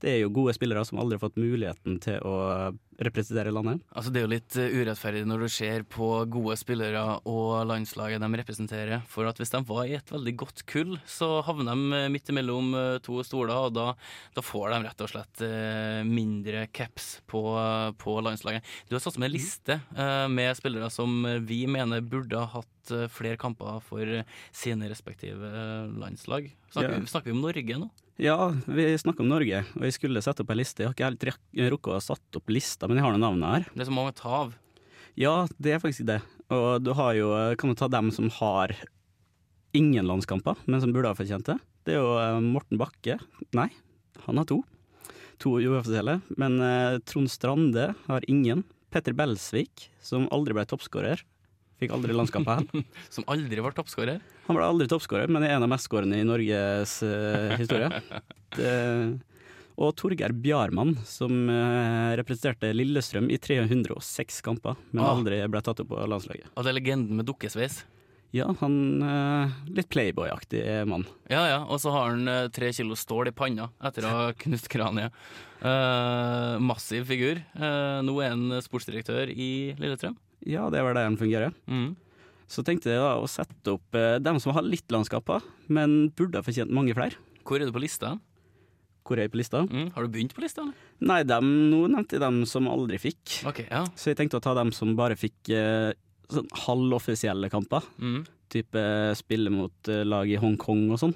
Det 0.00 0.12
er 0.12 0.20
jo 0.20 0.30
gode 0.36 0.54
spillere 0.54 0.84
som 0.86 1.00
aldri 1.02 1.18
har 1.18 1.24
fått 1.24 1.40
muligheten 1.40 1.98
til 2.04 2.22
å 2.22 2.36
representere 2.98 3.52
landet. 3.52 3.82
Altså 3.92 4.10
Det 4.12 4.20
er 4.20 4.24
jo 4.26 4.30
litt 4.32 4.56
eh, 4.56 4.72
urettferdig 4.80 5.24
når 5.28 5.42
du 5.44 5.48
ser 5.52 5.82
på 5.92 6.06
gode 6.32 6.56
spillere 6.56 7.02
og 7.28 7.66
landslaget 7.68 8.22
de 8.22 8.30
representerer. 8.40 9.02
For 9.12 9.28
at 9.28 9.36
hvis 9.40 9.52
de 9.52 9.60
var 9.68 9.84
i 9.90 9.96
et 9.98 10.12
veldig 10.14 10.34
godt 10.40 10.62
kull, 10.70 10.96
så 11.04 11.42
havner 11.46 11.72
de 11.76 11.98
eh, 12.00 12.08
midt 12.14 12.32
imellom 12.32 12.72
eh, 12.78 12.98
to 13.04 13.18
stoler, 13.26 13.52
og 13.68 13.74
da, 13.76 13.90
da 14.36 14.44
får 14.44 14.72
de 14.72 14.80
rett 14.86 15.04
og 15.04 15.12
slett 15.12 15.44
mindre 16.06 16.66
caps 16.74 17.20
på, 17.28 17.42
på 18.00 18.16
landslaget. 18.24 18.64
Du 18.88 18.96
har 18.96 19.02
satt 19.04 19.18
med 19.20 19.28
en 19.30 19.34
liste 19.36 19.78
med 20.32 20.56
spillere 20.58 20.88
som 20.92 21.12
vi 21.46 21.64
mener 21.70 22.00
burde 22.04 22.38
ha 22.40 22.48
hatt 22.60 22.92
flere 23.12 23.36
kamper 23.40 23.80
for 23.84 24.06
sine 24.54 24.88
respektive 24.90 25.48
landslag. 25.98 26.52
Snakker, 26.72 26.98
Ja. 27.00 27.06
snakker 27.10 27.30
vi 27.32 27.36
om 27.36 27.42
Norge 27.42 27.78
nå? 27.82 27.88
Ja, 28.16 28.36
vi 28.64 28.84
snakker 28.96 29.20
om 29.20 29.28
Norge, 29.28 29.58
og 29.76 29.82
jeg 29.84 29.92
skulle 29.92 30.22
sette 30.24 30.40
opp 30.40 30.50
ei 30.54 30.56
liste. 30.62 30.80
Jeg 30.84 30.88
har 30.88 30.94
ikke 30.96 31.08
helt 31.10 31.72
rukket 31.74 31.90
å 31.92 31.96
ha 31.98 32.00
satt 32.00 32.38
opp 32.38 32.48
lista, 32.48 32.85
men 32.88 32.98
jeg 32.98 33.06
har 33.06 33.14
noen 33.14 33.24
navn 33.26 33.46
her. 33.46 33.68
Det 33.72 33.84
er 33.84 33.90
så 33.90 33.94
mange 33.96 34.14
å 34.14 34.18
ta 34.18 34.32
av. 34.44 34.54
Ja, 35.16 35.34
det 35.62 35.76
er 35.76 35.82
faktisk 35.82 36.06
det. 36.08 36.20
Og 36.52 36.84
du 36.84 36.92
har 36.94 37.16
jo, 37.18 37.32
kan 37.58 37.72
du 37.72 37.78
ta 37.78 37.88
dem 37.90 38.12
som 38.14 38.30
har 38.38 38.74
ingen 39.76 40.06
landskamper, 40.08 40.56
men 40.64 40.80
som 40.82 40.92
burde 40.94 41.10
ha 41.10 41.16
fortjent 41.18 41.48
det. 41.48 41.58
Det 41.86 41.94
er 41.94 42.00
jo 42.02 42.16
eh, 42.20 42.40
Morten 42.42 42.80
Bakke. 42.80 43.18
Nei, 43.56 43.68
han 44.26 44.40
har 44.40 44.48
to. 44.48 44.60
To 45.44 45.56
uoffisielle. 45.60 46.20
Men 46.40 46.58
eh, 46.64 46.98
Trond 47.06 47.30
Strande 47.30 47.92
har 48.06 48.26
ingen. 48.30 48.64
Petter 48.94 49.16
Belsvik, 49.16 49.88
som 50.00 50.28
aldri 50.32 50.56
ble 50.56 50.64
toppskårer. 50.68 51.20
Fikk 51.76 51.92
aldri 51.92 52.14
landskamper 52.16 52.62
her. 52.62 52.84
Som 53.12 53.26
aldri 53.28 53.60
var 53.60 53.74
toppskårer. 53.76 54.22
Han 54.46 54.56
ble 54.56 54.64
aldri 54.64 54.86
toppskårer, 54.88 55.28
men 55.28 55.44
er 55.44 55.58
en 55.58 55.66
av 55.66 55.68
mestskårene 55.68 56.22
i 56.22 56.24
Norges 56.24 56.94
eh, 57.04 57.52
historie. 57.60 58.00
Det, 58.56 58.70
og 59.76 59.92
Torgeir 60.00 60.32
Bjarmann, 60.32 60.94
som 61.04 61.48
eh, 61.52 62.14
representerte 62.16 62.70
Lillestrøm 62.74 63.28
i 63.30 63.36
306 63.38 64.40
kamper, 64.46 64.76
men 64.92 65.04
Ah. 65.04 65.12
aldri 65.14 65.42
ble 65.52 65.60
tatt 65.62 65.80
opp 65.84 65.90
på 65.92 66.06
landslaget. 66.08 66.48
Og 66.56 66.64
det 66.64 66.72
er 66.72 66.78
legenden 66.80 67.16
med 67.20 67.26
dukkesveis. 67.28 67.82
Ja, 68.34 68.48
han 68.60 69.02
eh, 69.06 69.52
Litt 69.76 69.88
Playboy-aktig 69.88 70.62
mann. 70.90 71.04
Ja, 71.30 71.44
ja, 71.48 71.58
og 71.64 71.78
så 71.80 71.92
har 71.94 72.10
han 72.10 72.26
eh, 72.28 72.48
tre 72.52 72.72
kilo 72.74 72.96
stål 72.98 73.28
i 73.30 73.32
panna 73.36 73.68
etter 73.84 74.04
å 74.04 74.10
ha 74.12 74.24
knust 74.42 74.68
kraniet. 74.72 75.12
Eh, 75.62 76.56
massiv 76.60 77.06
figur. 77.08 77.40
Eh, 77.56 78.00
nå 78.04 78.16
er 78.24 78.34
han 78.34 78.58
sportsdirektør 78.64 79.30
i 79.32 79.74
Lillestrøm. 79.80 80.16
Ja, 80.46 80.66
det 80.70 80.82
var 80.84 80.94
der 80.98 81.08
han 81.08 81.16
fungerer. 81.20 81.54
Mm. 81.70 81.94
Så 82.46 82.62
tenkte 82.66 82.92
jeg 82.92 83.00
da 83.02 83.14
å 83.18 83.26
sette 83.30 83.72
opp 83.74 83.96
dem 84.22 84.36
som 84.38 84.52
har 84.54 84.62
litt 84.62 84.86
landskaper, 84.94 85.42
men 85.66 86.10
burde 86.14 86.38
ha 86.38 86.44
fortjent 86.46 86.70
mange 86.70 86.94
flere. 86.94 87.16
Hvor 87.46 87.58
er 87.58 87.66
du 87.66 87.72
på 87.74 87.82
lista? 87.82 88.12
Hvor 89.06 89.20
jeg 89.20 89.30
på 89.30 89.38
lista? 89.38 89.62
Mm. 89.70 89.90
Har 89.94 90.06
du 90.06 90.14
begynt 90.16 90.34
på 90.34 90.42
lista? 90.42 90.64
eller? 90.64 90.88
Nei, 91.06 91.20
dem, 91.28 91.50
nå 91.70 91.84
nevnte 91.92 92.16
jeg 92.16 92.24
dem 92.24 92.40
som 92.48 92.66
aldri 92.70 92.98
fikk. 92.98 93.38
Okay, 93.46 93.68
ja. 93.70 93.84
Så 93.94 94.10
jeg 94.10 94.18
tenkte 94.18 94.40
å 94.40 94.44
ta 94.44 94.56
dem 94.58 94.72
som 94.74 94.96
bare 94.98 95.18
fikk 95.18 95.52
eh, 95.54 95.92
sånn 96.32 96.48
halvoffisielle 96.66 97.50
kamper. 97.52 97.86
Mm. 98.02 98.24
Type 98.52 98.82
spille 99.18 99.52
mot 99.54 99.92
eh, 99.92 100.02
lag 100.06 100.30
i 100.30 100.40
Hongkong 100.42 100.88
og 100.90 101.00
sånn. 101.02 101.14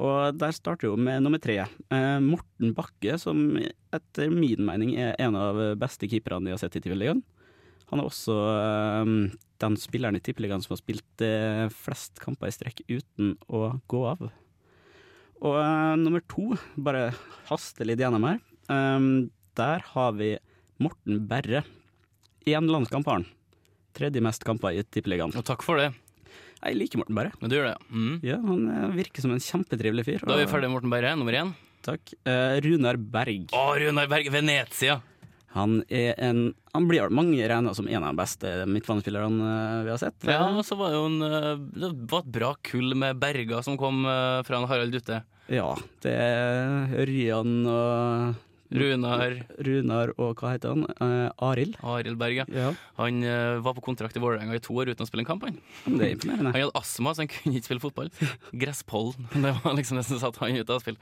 Og 0.00 0.38
der 0.38 0.54
starter 0.54 0.88
jo 0.88 0.94
med 0.96 1.24
nummer 1.24 1.42
tre. 1.42 1.58
Eh, 1.66 2.18
Morten 2.22 2.74
Bakke, 2.76 3.18
som 3.20 3.42
etter 3.58 4.30
min 4.32 4.62
mening 4.66 4.94
er 4.94 5.18
en 5.20 5.36
av 5.38 5.58
beste 5.80 6.08
keeperne 6.10 6.46
de 6.46 6.54
har 6.54 6.62
sett 6.62 6.78
i 6.78 6.84
Tippeligaen. 6.84 7.24
Han 7.90 7.98
er 7.98 8.06
også 8.06 8.36
eh, 8.54 9.14
den 9.60 9.78
spilleren 9.80 10.18
i 10.18 10.22
Tippeligaen 10.22 10.62
som 10.62 10.76
har 10.76 10.80
spilt 10.82 11.24
eh, 11.26 11.66
flest 11.74 12.22
kamper 12.22 12.50
i 12.50 12.54
strekk 12.54 12.84
uten 12.86 13.34
å 13.50 13.72
gå 13.90 14.04
av. 14.12 14.30
Og 15.40 15.56
uh, 15.56 15.96
nummer 15.96 16.22
to, 16.28 16.54
bare 16.76 17.10
haste 17.48 17.86
litt 17.88 18.00
gjennom 18.02 18.26
her. 18.28 18.40
Um, 18.68 19.30
der 19.58 19.84
har 19.94 20.12
vi 20.18 20.34
Morten 20.80 21.22
Berre. 21.28 21.64
Én 22.48 22.68
landskamp 22.68 23.08
har 23.08 23.20
han. 23.20 23.26
Tredje 23.96 24.22
mest 24.22 24.44
kamper 24.46 24.76
i 24.76 24.84
Tippeligaen. 24.84 25.32
Og 25.36 25.44
takk 25.46 25.64
for 25.66 25.80
det. 25.80 25.90
Jeg 26.60 26.76
liker 26.76 27.00
Morten 27.00 27.16
Berre. 27.16 27.32
Men 27.40 27.50
du 27.50 27.56
gjør 27.56 27.70
det. 27.70 27.78
Mm. 27.88 28.14
Ja, 28.24 28.38
han 28.44 28.66
eh, 28.70 28.86
virker 29.00 29.24
som 29.24 29.32
en 29.34 29.42
kjempetrivelig 29.42 30.06
fyr. 30.06 30.24
Da 30.24 30.36
er 30.36 30.44
vi 30.44 30.50
ferdig 30.52 30.68
med 30.68 30.76
Morten 30.76 30.92
Berre, 30.92 31.14
nummer 31.18 31.36
én. 31.36 31.52
Takk. 31.84 32.12
Uh, 32.28 32.60
Runar 32.64 33.00
Berg. 33.00 33.48
Å, 33.56 33.64
Runar 33.80 34.10
Berg, 34.12 34.28
Venezia! 34.32 35.00
Han 35.56 35.80
en 35.90 36.42
Han 36.72 36.86
blir 36.86 37.10
mange 37.10 37.48
regna 37.48 37.72
som 37.74 37.88
en 37.88 38.04
av 38.04 38.12
de 38.12 38.20
beste 38.20 38.50
midtbanespillerne 38.70 39.48
eh, 39.54 39.80
vi 39.86 39.90
har 39.90 39.98
sett. 39.98 40.28
Ja, 40.28 40.44
og 40.54 40.62
så 40.66 40.78
var 40.78 40.92
det 40.92 41.00
jo 41.00 41.08
en, 41.08 41.22
eh, 41.26 41.64
det 41.82 41.90
var 42.12 42.22
et 42.22 42.30
bra 42.36 42.52
kull 42.62 42.94
med 42.94 43.18
Berga 43.18 43.62
som 43.66 43.78
kom 43.80 44.04
eh, 44.06 44.42
fra 44.46 44.60
en 44.60 44.68
Harald 44.70 44.94
Dutte. 44.94 45.24
Ja, 45.50 45.72
det 46.04 46.14
er 46.14 46.94
Ørjan 47.02 47.56
og 47.66 48.38
Runar 48.70 49.34
Runar 49.58 50.12
og 50.22 50.38
hva 50.38 50.52
heter 50.54 50.76
han? 50.76 50.84
Eh, 51.02 51.26
Arild. 51.42 51.74
Arild 51.82 52.20
Berg, 52.20 52.44
ja. 52.54 52.70
Han 53.00 53.18
eh, 53.26 53.58
var 53.66 53.74
på 53.74 53.82
kontrakt 53.82 54.14
i 54.14 54.22
Vålerenga 54.22 54.54
i 54.54 54.62
to 54.62 54.78
år 54.78 54.92
uten 54.92 55.02
å 55.02 55.10
spille 55.10 55.26
en 55.26 55.30
kamp. 55.32 55.48
Han 55.48 55.98
Det 55.98 56.06
er 56.06 56.14
imponerende. 56.14 56.52
Han 56.54 56.68
hadde 56.68 56.78
astma, 56.78 57.16
så 57.16 57.24
han 57.24 57.32
kunne 57.34 57.58
ikke 57.58 57.72
spille 57.72 57.82
fotball. 57.82 58.12
Gresspollen. 58.54 59.26
Det 59.42 59.56
var 59.58 59.74
liksom 59.74 59.98
det 59.98 60.06
som 60.06 60.22
satte 60.22 60.44
han 60.44 60.54
ut 60.54 60.70
av 60.70 60.84
spill. 60.84 61.00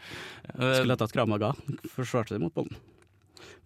Skulle 0.49 0.97
ha 0.97 1.03
tatt 1.05 1.13
Kramaga. 1.13 1.53
Forsvarte 1.93 2.39
det 2.39 2.47
mot 2.47 2.57
ballen. 2.57 2.73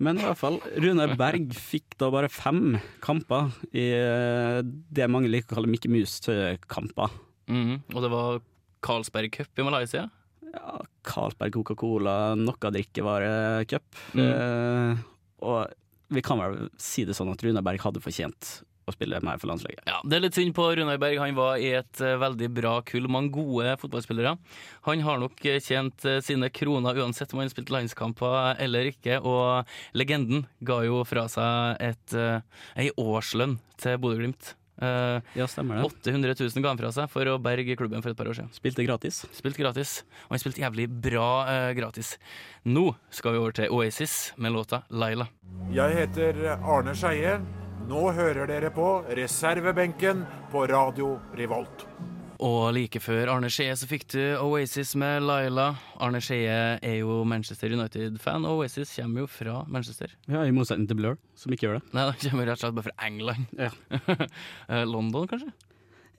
Men 0.03 0.19
i 0.19 0.25
hvert 0.27 0.41
fall, 0.41 0.57
Rune 0.83 1.05
Berg 1.19 1.53
fikk 1.55 1.95
da 2.01 2.09
bare 2.11 2.31
fem 2.33 2.75
kamper 3.05 3.53
i 3.71 3.85
eh, 3.95 4.59
det 4.65 5.07
mange 5.11 5.31
liker 5.31 5.55
å 5.55 5.61
kalle 5.61 5.71
Mikke 5.71 5.91
Mus-kamper. 5.93 7.15
Mm, 7.53 7.77
Og 7.93 8.01
det 8.03 8.11
var 8.12 8.41
Carlsberg 8.83 9.31
Cup 9.35 9.62
i 9.62 9.67
Malaysia. 9.67 10.09
Ja, 10.53 10.81
Carlsberg 11.07 11.55
Coca-Cola, 11.55 12.17
noe 12.37 12.73
drikkevarecup. 12.75 14.03
Mm. 14.19 14.25
Eh, 14.27 15.07
og 15.47 16.12
vi 16.12 16.23
kan 16.25 16.43
vel 16.43 16.67
si 16.83 17.07
det 17.09 17.15
sånn 17.17 17.31
at 17.33 17.43
Rune 17.47 17.62
Berg 17.65 17.87
hadde 17.87 18.03
fortjent 18.05 18.59
å 18.87 18.95
spille 18.95 19.21
mer 19.25 19.40
for 19.40 19.53
landslaget. 19.53 19.83
Ja, 19.87 20.01
Det 20.05 20.18
er 20.18 20.25
litt 20.25 20.38
synd 20.38 20.55
på 20.57 20.66
Runar 20.77 21.01
Berg. 21.03 21.21
Han 21.23 21.37
var 21.38 21.61
i 21.62 21.73
et 21.79 22.03
eh, 22.03 22.16
veldig 22.21 22.49
bra 22.55 22.77
kull. 22.87 23.09
Mange 23.12 23.33
gode 23.35 23.77
fotballspillere. 23.83 24.37
Han 24.88 25.05
har 25.07 25.21
nok 25.23 25.45
eh, 25.47 25.61
tjent 25.62 26.07
eh, 26.09 26.21
sine 26.25 26.51
kroner 26.51 26.99
uansett 27.03 27.33
om 27.33 27.42
han 27.42 27.51
spilte 27.51 27.62
spilt 27.62 27.77
landskamper 27.77 28.59
eller 28.62 28.90
ikke. 28.90 29.21
Og 29.23 29.68
legenden 29.99 30.47
ga 30.66 30.83
jo 30.87 31.03
fra 31.07 31.29
seg 31.31 31.79
et, 31.83 32.16
ei 32.79 32.90
årslønn 32.99 33.59
til 33.83 34.01
Bodø-Glimt. 34.03 34.57
Uh, 34.83 35.21
Ja, 35.38 35.47
stemmer 35.47 35.79
det. 35.79 35.85
800 35.85 36.35
000 36.40 36.64
ga 36.64 36.73
han 36.73 36.81
fra 36.81 36.90
seg 36.95 37.11
for 37.12 37.29
å 37.31 37.37
berge 37.42 37.77
klubben 37.79 38.03
for 38.03 38.11
et 38.11 38.18
par 38.18 38.27
år 38.27 38.38
siden. 38.38 38.51
Spilte 38.57 38.83
gratis. 38.87 39.23
Spilt 39.37 39.61
gratis, 39.61 40.01
og 40.27 40.35
han 40.35 40.42
spilte 40.42 40.64
jævlig 40.64 40.88
bra 40.90 41.31
uh, 41.47 41.71
gratis. 41.77 42.16
Nå 42.66 42.88
skal 43.14 43.37
vi 43.37 43.42
over 43.45 43.55
til 43.55 43.71
Oasis 43.71 44.33
med 44.37 44.57
låta 44.57 44.83
'Laila'. 44.90 45.29
Jeg 45.71 46.01
heter 46.03 46.47
Arne 46.59 46.97
Skeie. 46.99 47.38
Nå 47.88 48.03
hører 48.14 48.47
dere 48.49 48.71
på 48.73 48.87
reservebenken 49.16 50.23
på 50.53 50.64
Radio 50.71 51.16
Revolt. 51.37 51.87
Og 52.42 52.73
like 52.75 52.99
før 53.03 53.31
Arne 53.31 53.51
Skeie 53.53 53.75
så 53.79 53.87
fikk 53.87 54.07
du 54.14 54.21
Oasis 54.42 54.95
med 54.99 55.23
Laila. 55.23 55.68
Arne 56.03 56.18
Skeie 56.23 56.79
er 56.83 56.97
jo 56.99 57.21
Manchester 57.29 57.75
United-fan, 57.75 58.47
og 58.49 58.62
Oasis 58.64 58.95
kommer 58.97 59.23
jo 59.25 59.29
fra 59.31 59.61
Manchester. 59.71 60.14
Ja, 60.31 60.42
I 60.42 60.55
motsetning 60.55 60.88
til 60.90 60.99
Blur, 60.99 61.21
som 61.38 61.55
ikke 61.55 61.68
gjør 61.68 61.79
det. 61.79 61.85
Nei, 61.95 62.09
de 62.11 62.33
kommer 62.33 62.51
rett 62.51 62.59
og 62.59 62.64
slett 62.64 62.79
bare 62.79 62.88
fra 62.88 63.07
England. 63.07 63.47
Ja. 63.59 63.71
London, 64.95 65.31
kanskje? 65.31 65.53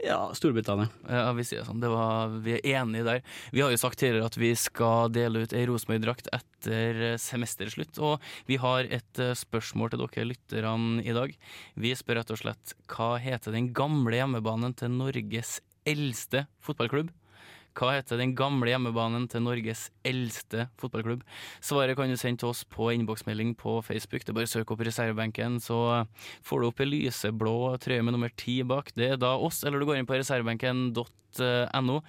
Ja, 0.04 0.34
Storbritannia. 0.36 0.89
Ja, 1.08 1.32
vi 1.32 1.46
sier 1.48 1.63
sånn. 1.63 1.80
Var, 1.80 2.34
vi 2.44 2.58
er 2.58 2.66
enige 2.82 3.06
der. 3.08 3.22
Vi 3.56 3.62
har 3.63 3.72
jo 3.72 3.80
sagt 3.80 4.02
tidligere 4.02 4.28
at 4.28 4.36
vi 4.39 4.50
skal 4.60 5.13
dele 5.16 5.46
ut 5.46 5.56
ei 5.56 5.63
Rosenborg-drakt 5.70 6.28
etter 6.36 7.16
semesterslutt, 7.22 7.96
og 8.04 8.24
vi 8.50 8.60
har 8.60 8.89
et 8.92 9.24
eh, 9.24 9.32
spørsmål 9.38 9.94
til 9.94 10.04
dere 10.04 10.28
lytterne 10.34 11.06
i 11.08 11.16
dag. 11.16 11.32
Vi 11.80 11.96
spør 11.96 12.20
rett 12.20 12.36
og 12.36 12.42
slett 12.44 12.76
hva 12.92 13.13
heter 13.24 13.56
den 13.56 13.72
gamle 13.76 14.20
hjemmebanen 14.20 14.76
til 14.76 14.92
Norges 14.92 15.62
eldste 15.88 16.48
fotballklubb? 16.63 17.13
Hva 17.73 17.95
heter 17.95 18.19
den 18.21 18.36
gamle 18.38 18.69
hjemmebanen 18.69 19.25
til 19.31 19.41
Norges 19.41 19.88
eldste 20.05 20.67
fotballklubb? 20.77 21.23
Svaret 21.63 21.97
kan 21.97 22.12
du 22.12 22.17
sende 22.21 22.43
til 22.43 22.51
oss 22.51 22.62
på 22.69 22.91
innboksmelding 22.93 23.55
på 23.57 23.79
Facebook. 23.86 24.21
Det 24.21 24.29
er 24.29 24.38
bare 24.38 24.49
å 24.49 24.51
søke 24.51 24.75
opp 24.75 24.83
reservebenken, 24.86 25.57
så 25.63 25.79
får 26.45 26.62
du 26.62 26.67
opp 26.69 26.83
ei 26.83 26.89
lyseblå 26.91 27.55
trøye 27.81 28.05
med 28.05 28.13
nummer 28.13 28.33
ti 28.38 28.59
bak. 28.67 28.93
Det 28.93 29.15
er 29.15 29.19
da 29.21 29.33
oss, 29.41 29.63
eller 29.65 29.81
du 29.81 29.89
går 29.89 30.01
inn 30.01 30.09
på 30.09 30.19
reservebenken.no. 30.19 31.99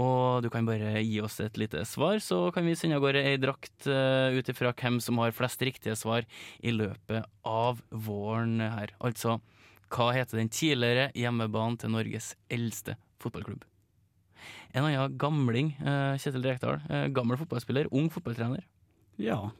Og 0.00 0.40
du 0.40 0.48
kan 0.48 0.64
bare 0.64 1.02
gi 1.04 1.18
oss 1.20 1.36
et 1.44 1.58
lite 1.60 1.84
svar, 1.84 2.16
så 2.24 2.46
kan 2.54 2.64
vi 2.64 2.76
sende 2.78 2.96
av 2.96 3.04
gårde 3.04 3.24
ei 3.28 3.36
drakt 3.40 3.88
uh, 3.90 4.32
ut 4.32 4.48
ifra 4.48 4.72
hvem 4.72 4.96
som 5.04 5.20
har 5.20 5.36
flest 5.36 5.60
riktige 5.60 5.98
svar 6.00 6.24
i 6.64 6.72
løpet 6.72 7.28
av 7.44 7.84
våren 7.92 8.62
her. 8.64 8.94
Altså, 9.04 9.36
hva 9.92 10.08
heter 10.16 10.40
den 10.40 10.48
tidligere 10.48 11.10
hjemmebanen 11.12 11.76
til 11.76 11.92
Norges 11.92 12.32
eldste 12.48 12.96
fotballklubb? 13.20 13.68
En 14.72 14.86
annen 14.88 15.16
gamling, 15.20 15.74
eh, 15.84 16.14
Kjetil 16.22 16.44
Rekdal. 16.46 16.80
eh, 16.88 17.08
gammel 17.12 17.36
fotballspiller, 17.40 17.90
ung 17.92 18.08
fotballtrener. 18.10 18.62
Ja. 19.20 19.50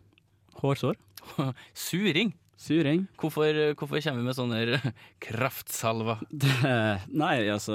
Hårsår. 0.62 0.96
Suring. 1.74 2.32
Suring. 2.56 3.08
Hvorfor, 3.18 3.56
hvorfor 3.74 4.00
kommer 4.04 4.20
vi 4.22 4.26
med 4.28 4.36
sånne 4.38 4.92
kraftsalver? 5.24 6.20
Nei, 7.10 7.34
altså 7.50 7.74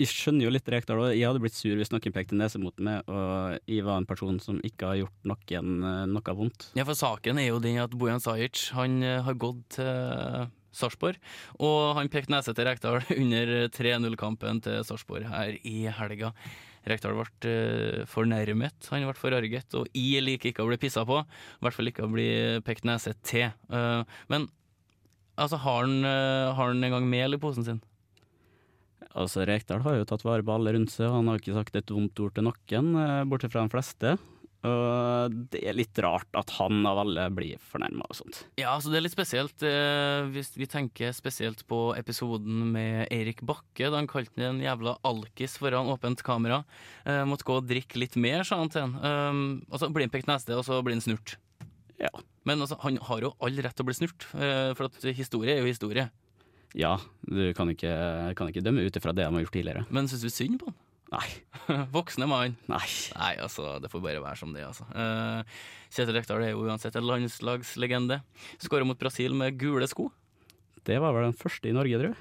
Jeg 0.00 0.08
skjønner 0.08 0.46
jo 0.46 0.52
litt 0.54 0.68
Rekdal. 0.72 1.02
Jeg 1.12 1.26
hadde 1.28 1.42
blitt 1.44 1.56
sur 1.58 1.76
hvis 1.76 1.90
noen 1.92 2.14
pekte 2.14 2.38
nese 2.38 2.56
mot 2.62 2.72
meg, 2.80 3.02
og 3.10 3.58
jeg 3.68 3.84
var 3.84 4.00
en 4.00 4.08
person 4.08 4.38
som 4.40 4.56
ikke 4.64 4.88
har 4.94 5.00
gjort 5.02 5.28
noen 5.28 5.84
eh, 5.84 6.06
noe 6.08 6.36
vondt. 6.38 6.70
Ja, 6.78 6.86
for 6.88 6.96
saken 6.96 7.38
er 7.42 7.50
jo 7.50 7.60
den 7.60 7.76
at 7.82 7.92
Bojan 7.92 8.22
Sajic 8.24 8.70
han 8.78 9.02
eh, 9.04 9.20
har 9.26 9.36
gått 9.36 9.76
til 9.76 10.48
Sarpsborg, 10.76 11.20
og 11.58 11.94
han 11.98 12.10
pekte 12.12 12.34
nese 12.34 12.54
til 12.56 12.68
Rekdal 12.68 13.00
under 13.22 13.54
3-0-kampen 13.74 14.62
til 14.66 14.84
Sarpsborg 14.86 15.28
her 15.30 15.56
i 15.66 15.86
helga. 16.00 16.34
Rekdal 16.88 17.12
ble 17.18 17.26
uh, 17.26 18.06
fornærmet, 18.08 18.88
han 18.88 19.04
ble 19.04 19.18
forarget, 19.18 19.76
og 19.76 19.90
jeg 19.92 20.24
liker 20.24 20.52
ikke 20.52 20.64
å 20.64 20.70
bli 20.70 20.80
pissa 20.80 21.04
på. 21.08 21.20
I 21.20 21.66
hvert 21.66 21.76
fall 21.76 21.92
ikke 21.92 22.06
å 22.06 22.12
bli 22.12 22.30
pekt 22.64 22.88
nese 22.88 23.12
til. 23.20 23.50
Eh, 23.50 24.16
men 24.32 24.48
altså, 25.36 25.60
har 25.60 25.84
han, 25.84 26.00
eh, 26.04 26.54
har 26.56 26.72
han 26.72 26.84
en 26.84 26.96
gang 26.96 27.08
mel 27.10 27.36
i 27.36 27.40
posen 27.42 27.66
sin? 27.66 27.82
Altså, 29.10 29.44
Rekdal 29.44 29.82
har 29.84 29.98
jo 29.98 30.08
tatt 30.08 30.24
vare 30.24 30.44
på 30.46 30.54
alle 30.54 30.72
rundt 30.76 30.92
seg, 30.94 31.10
han 31.10 31.28
har 31.28 31.40
ikke 31.40 31.56
sagt 31.56 31.76
et 31.76 31.92
vondt 31.92 32.20
ord 32.22 32.36
til 32.36 32.46
noen, 32.46 32.92
eh, 32.96 33.24
bortsett 33.28 33.52
fra 33.52 33.66
de 33.66 33.74
fleste. 33.74 34.16
Og 34.60 35.36
det 35.52 35.62
er 35.64 35.76
litt 35.76 35.96
rart 36.04 36.28
at 36.36 36.52
han 36.58 36.84
av 36.88 36.98
alle 37.00 37.26
blir 37.32 37.60
fornærma 37.70 38.04
og 38.04 38.18
sånt. 38.18 38.42
Ja, 38.60 38.74
altså 38.74 38.92
det 38.92 38.98
er 38.98 39.04
litt 39.06 39.14
spesielt 39.14 39.64
eh, 39.64 40.28
hvis 40.34 40.52
vi 40.58 40.68
tenker 40.68 41.14
spesielt 41.16 41.62
på 41.70 41.94
episoden 41.96 42.66
med 42.74 43.06
Eirik 43.08 43.40
Bakke, 43.46 43.88
da 43.88 43.96
han 43.96 44.10
kalte 44.10 44.36
han 44.36 44.58
en 44.58 44.64
jævla 44.64 44.98
alkis 45.08 45.56
foran 45.60 45.88
åpent 45.94 46.20
kamera. 46.26 46.60
Eh, 47.08 47.22
måtte 47.28 47.48
gå 47.48 47.56
og 47.56 47.70
drikke 47.70 48.02
litt 48.02 48.18
mer, 48.20 48.44
sa 48.44 48.60
han 48.60 48.72
til 48.72 48.84
han. 48.84 48.98
Um, 49.00 49.40
og 49.70 49.80
så 49.80 49.88
blir 49.88 50.04
han 50.04 50.12
pekt 50.12 50.28
neste, 50.28 50.58
og 50.58 50.66
så 50.68 50.82
blir 50.84 50.98
han 50.98 51.04
snurt. 51.04 51.38
Ja. 52.00 52.12
Men 52.48 52.60
altså, 52.60 52.76
han 52.84 53.00
har 53.08 53.24
jo 53.24 53.32
all 53.40 53.56
rett 53.64 53.76
til 53.76 53.86
å 53.86 53.88
bli 53.88 53.96
snurt, 53.96 54.28
eh, 54.36 54.72
for 54.76 54.90
at 54.90 55.08
historie 55.16 55.56
er 55.56 55.64
jo 55.64 55.72
historie. 55.72 56.10
Ja, 56.76 56.98
du 57.26 57.48
kan 57.56 57.72
ikke, 57.72 57.90
kan 58.38 58.52
ikke 58.52 58.62
dømme 58.62 58.84
ut 58.84 58.96
ifra 58.96 59.16
det 59.16 59.24
de 59.24 59.32
har 59.32 59.44
gjort 59.44 59.56
tidligere. 59.56 59.88
Men 59.90 60.08
syns 60.10 60.22
du 60.22 60.30
synd 60.30 60.60
på 60.60 60.70
han? 60.70 60.78
Nei. 61.10 61.26
Voksne 61.94 62.28
mann. 62.30 62.56
Nei. 62.70 62.86
Nei, 63.16 63.34
altså, 63.42 63.74
det 63.82 63.90
får 63.90 64.02
bare 64.04 64.22
være 64.22 64.38
som 64.38 64.54
det, 64.54 64.62
altså. 64.68 64.86
Uh, 64.94 65.42
Kjetil 65.90 66.14
Rekdal 66.16 66.44
er 66.46 66.52
jo 66.52 66.66
uansett 66.68 66.96
en 66.98 67.08
landslagslegende. 67.08 68.20
Skåra 68.62 68.86
mot 68.86 68.98
Brasil 68.98 69.34
med 69.34 69.58
gule 69.58 69.88
sko. 69.90 70.10
Det 70.86 71.00
var 71.02 71.14
vel 71.16 71.28
den 71.28 71.40
første 71.40 71.70
i 71.70 71.74
Norge, 71.76 71.98
tror 71.98 72.12
jeg. 72.12 72.20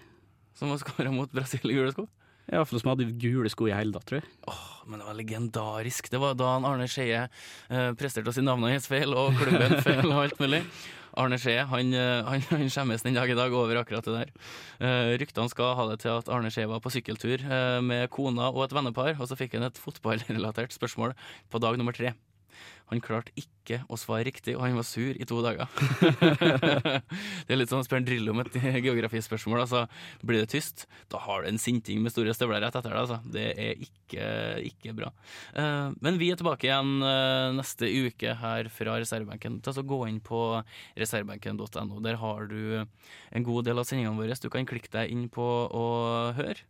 Som 0.58 0.74
har 0.74 0.82
skåra 0.82 1.14
mot 1.14 1.32
Brasil 1.32 1.70
i 1.70 1.78
gule 1.78 1.94
sko? 1.94 2.10
Ja, 2.50 2.64
for 2.66 2.82
som 2.82 2.90
hadde 2.90 3.06
gule 3.22 3.50
sko 3.54 3.68
i 3.70 3.76
hele 3.78 3.94
tatt, 3.94 4.08
tror 4.10 4.24
jeg. 4.24 4.30
Åh, 4.50 4.70
men 4.90 5.02
det 5.02 5.06
var 5.06 5.18
legendarisk. 5.20 6.10
Det 6.10 6.22
var 6.22 6.38
da 6.38 6.56
Arne 6.58 6.88
Skeie 6.90 7.28
uh, 7.30 7.92
presterte 8.00 8.34
å 8.34 8.36
si 8.36 8.42
navnet 8.42 8.74
hans 8.74 8.90
feil, 8.90 9.14
og 9.14 9.38
klubben 9.38 9.78
feil 9.86 10.08
og 10.10 10.24
alt 10.24 10.42
mulig. 10.42 10.64
Arne 11.20 11.40
Skje 11.42 11.58
han, 11.70 11.94
eh, 11.96 12.24
han, 12.30 12.46
han 12.52 12.72
skjemmes 12.72 13.04
den 13.06 13.18
dag 13.18 13.32
i 13.32 13.38
dag 13.38 13.54
over 13.56 13.82
akkurat 13.82 14.08
det 14.08 14.16
der. 14.16 14.34
Uh, 14.80 15.18
ryktene 15.20 15.52
skal 15.52 15.76
ha 15.78 15.90
det 15.92 16.00
til 16.06 16.16
at 16.16 16.32
Arne 16.32 16.52
Skje 16.54 16.68
var 16.72 16.82
på 16.84 16.94
sykkeltur 16.94 17.44
uh, 17.44 17.80
med 17.84 18.08
kona 18.14 18.52
og 18.54 18.66
et 18.68 18.76
vennepar, 18.76 19.16
og 19.18 19.30
så 19.30 19.38
fikk 19.40 19.58
han 19.60 19.68
et 19.68 19.80
fotballrelatert 19.82 20.76
spørsmål 20.76 21.16
på 21.52 21.64
dag 21.64 21.80
nummer 21.80 21.96
tre. 21.96 22.16
Han 22.90 23.02
klarte 23.06 23.34
ikke 23.38 23.84
å 23.86 23.98
svare 24.00 24.26
riktig, 24.26 24.56
og 24.58 24.64
han 24.66 24.78
var 24.80 24.86
sur 24.88 25.14
i 25.14 25.26
to 25.30 25.42
dager. 25.46 25.70
det 27.46 27.54
er 27.54 27.60
litt 27.60 27.70
sånn 27.70 27.84
å 27.84 27.86
spørre 27.86 28.02
en 28.02 28.08
drill 28.08 28.32
om 28.32 28.42
et 28.42 28.56
geografispørsmål. 28.86 29.62
Altså, 29.62 29.84
blir 30.26 30.42
det 30.42 30.50
tyst, 30.56 30.88
da 31.14 31.22
har 31.22 31.44
du 31.44 31.52
en 31.52 31.62
sinting 31.62 32.02
med 32.02 32.14
store 32.14 32.34
støvler 32.34 32.64
rett 32.66 32.80
etter 32.80 32.96
deg. 32.96 33.04
Altså. 33.04 33.20
Det 33.30 33.46
er 33.54 33.86
ikke, 33.86 34.32
ikke 34.72 34.96
bra. 34.98 35.12
Uh, 35.54 35.94
men 36.02 36.18
vi 36.22 36.32
er 36.34 36.42
tilbake 36.42 36.70
igjen 36.70 37.06
uh, 37.06 37.54
neste 37.60 37.92
uke 38.10 38.34
her 38.42 38.72
fra 38.74 38.98
reservebenken. 38.98 39.62
Altså, 39.62 39.78
så 39.84 39.88
Gå 39.90 40.02
inn 40.10 40.20
på 40.22 40.42
reservebenken.no. 40.98 42.02
Der 42.06 42.18
har 42.22 42.50
du 42.50 42.82
en 42.82 43.46
god 43.46 43.70
del 43.70 43.82
av 43.82 43.88
sendingene 43.90 44.18
våre. 44.18 44.38
Du 44.42 44.50
kan 44.54 44.68
klikke 44.70 44.92
deg 44.98 45.14
inn 45.14 45.30
på 45.34 45.46
å 45.46 45.88
høre. 46.38 46.66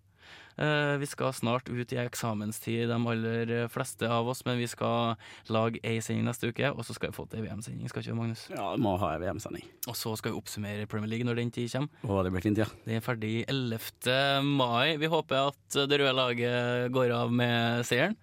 Uh, 0.60 0.98
vi 1.00 1.08
skal 1.08 1.32
snart 1.36 1.70
ut 1.72 1.94
i 1.96 2.00
eksamenstid, 2.02 2.90
de 2.92 2.98
aller 3.14 3.54
fleste 3.72 4.10
av 4.12 4.28
oss, 4.28 4.44
men 4.48 4.60
vi 4.60 4.68
skal 4.68 5.16
lage 5.48 5.80
ei 5.88 6.02
sending 6.04 6.28
neste 6.28 6.52
uke, 6.52 6.74
og 6.74 6.84
så 6.84 6.96
skal 6.98 7.14
vi 7.14 7.18
få 7.20 7.26
til 7.32 7.42
ei 7.42 7.48
VM-sending. 7.48 7.88
Skal 7.92 8.04
ikke 8.04 8.18
Magnus? 8.18 8.46
Ja, 8.52 8.74
vi 8.76 8.84
må 8.84 8.98
ha 9.00 9.14
ei 9.16 9.24
VM-sending. 9.24 9.66
Og 9.88 9.96
så 9.96 10.14
skal 10.20 10.34
vi 10.34 10.42
oppsummere 10.42 10.90
Premier 10.92 11.14
League 11.14 11.28
når 11.28 11.40
den 11.40 11.54
tid 11.56 11.72
kommer. 11.72 12.04
Å, 12.04 12.22
det 12.28 12.36
blir 12.36 12.44
fint, 12.44 12.60
ja. 12.60 12.68
Det 12.84 13.00
er 13.00 13.06
ferdig 13.06 13.34
11. 13.48 14.46
mai. 14.46 14.98
Vi 15.00 15.12
håper 15.12 15.54
at 15.54 15.82
det 15.90 16.02
røde 16.04 16.16
laget 16.18 16.94
går 16.96 17.16
av 17.16 17.34
med 17.34 17.88
seieren. 17.88 18.18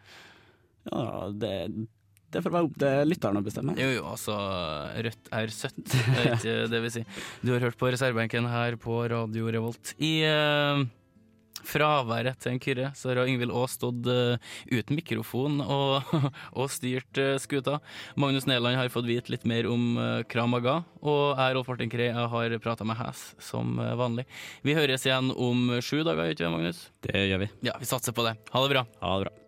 Ja, 0.93 1.29
det 1.35 1.55
det 2.37 2.43
får 2.43 2.53
være 2.53 2.67
opp 2.67 2.77
til 2.81 3.09
lytteren 3.09 3.39
å 3.39 3.45
bestemme. 3.47 3.75
Jo, 3.79 3.87
jo, 3.95 4.05
altså 4.11 4.35
Rødt 5.07 5.31
er 5.39 5.53
søtt, 5.55 5.79
det 5.89 6.03
er 6.19 6.31
ikke 6.35 6.55
det 6.73 6.81
vi 6.85 6.93
sier. 6.99 7.21
Du 7.41 7.53
har 7.55 7.65
hørt 7.69 7.79
på 7.81 7.89
reservebenken 7.95 8.49
her 8.51 8.77
på 8.83 8.99
Radio 9.13 9.49
Revolt. 9.55 9.95
I 10.03 10.13
uh, 10.27 10.83
fraværet 11.65 12.41
til 12.43 12.55
en 12.55 12.61
Kyrre, 12.63 12.91
så 12.97 13.13
har 13.13 13.23
Yngvild 13.25 13.55
Aas 13.55 13.77
stått 13.79 14.09
uh, 14.11 14.37
uten 14.73 14.99
mikrofon 14.99 15.61
og, 15.63 16.13
og 16.59 16.69
styrt 16.73 17.23
uh, 17.23 17.37
skuta. 17.43 17.79
Magnus 18.19 18.49
Næland 18.49 18.79
har 18.81 18.93
fått 18.93 19.09
vite 19.09 19.33
litt 19.35 19.47
mer 19.49 19.69
om 19.71 19.97
uh, 20.01 20.21
Kramaga, 20.29 20.81
og 21.03 21.25
jeg, 21.39 21.57
Rolf 21.57 21.73
Martin 21.73 21.93
Kree, 21.93 22.13
har 22.13 22.59
prata 22.63 22.87
med 22.87 22.99
Hæs 23.01 23.29
som 23.43 23.77
vanlig. 23.77 24.27
Vi 24.67 24.77
høres 24.77 25.07
igjen 25.07 25.33
om 25.33 25.69
sju 25.85 26.03
dager, 26.07 26.35
ikke 26.35 26.53
Magnus? 26.53 26.89
Det 27.07 27.27
gjør 27.31 27.47
vi. 27.47 27.51
Ja, 27.71 27.79
vi 27.81 27.89
satser 27.89 28.17
på 28.17 28.27
det. 28.27 28.39
Ha 28.53 28.65
det 28.65 28.73
bra. 28.77 28.87
Ha 29.03 29.19
det 29.19 29.29
bra. 29.29 29.46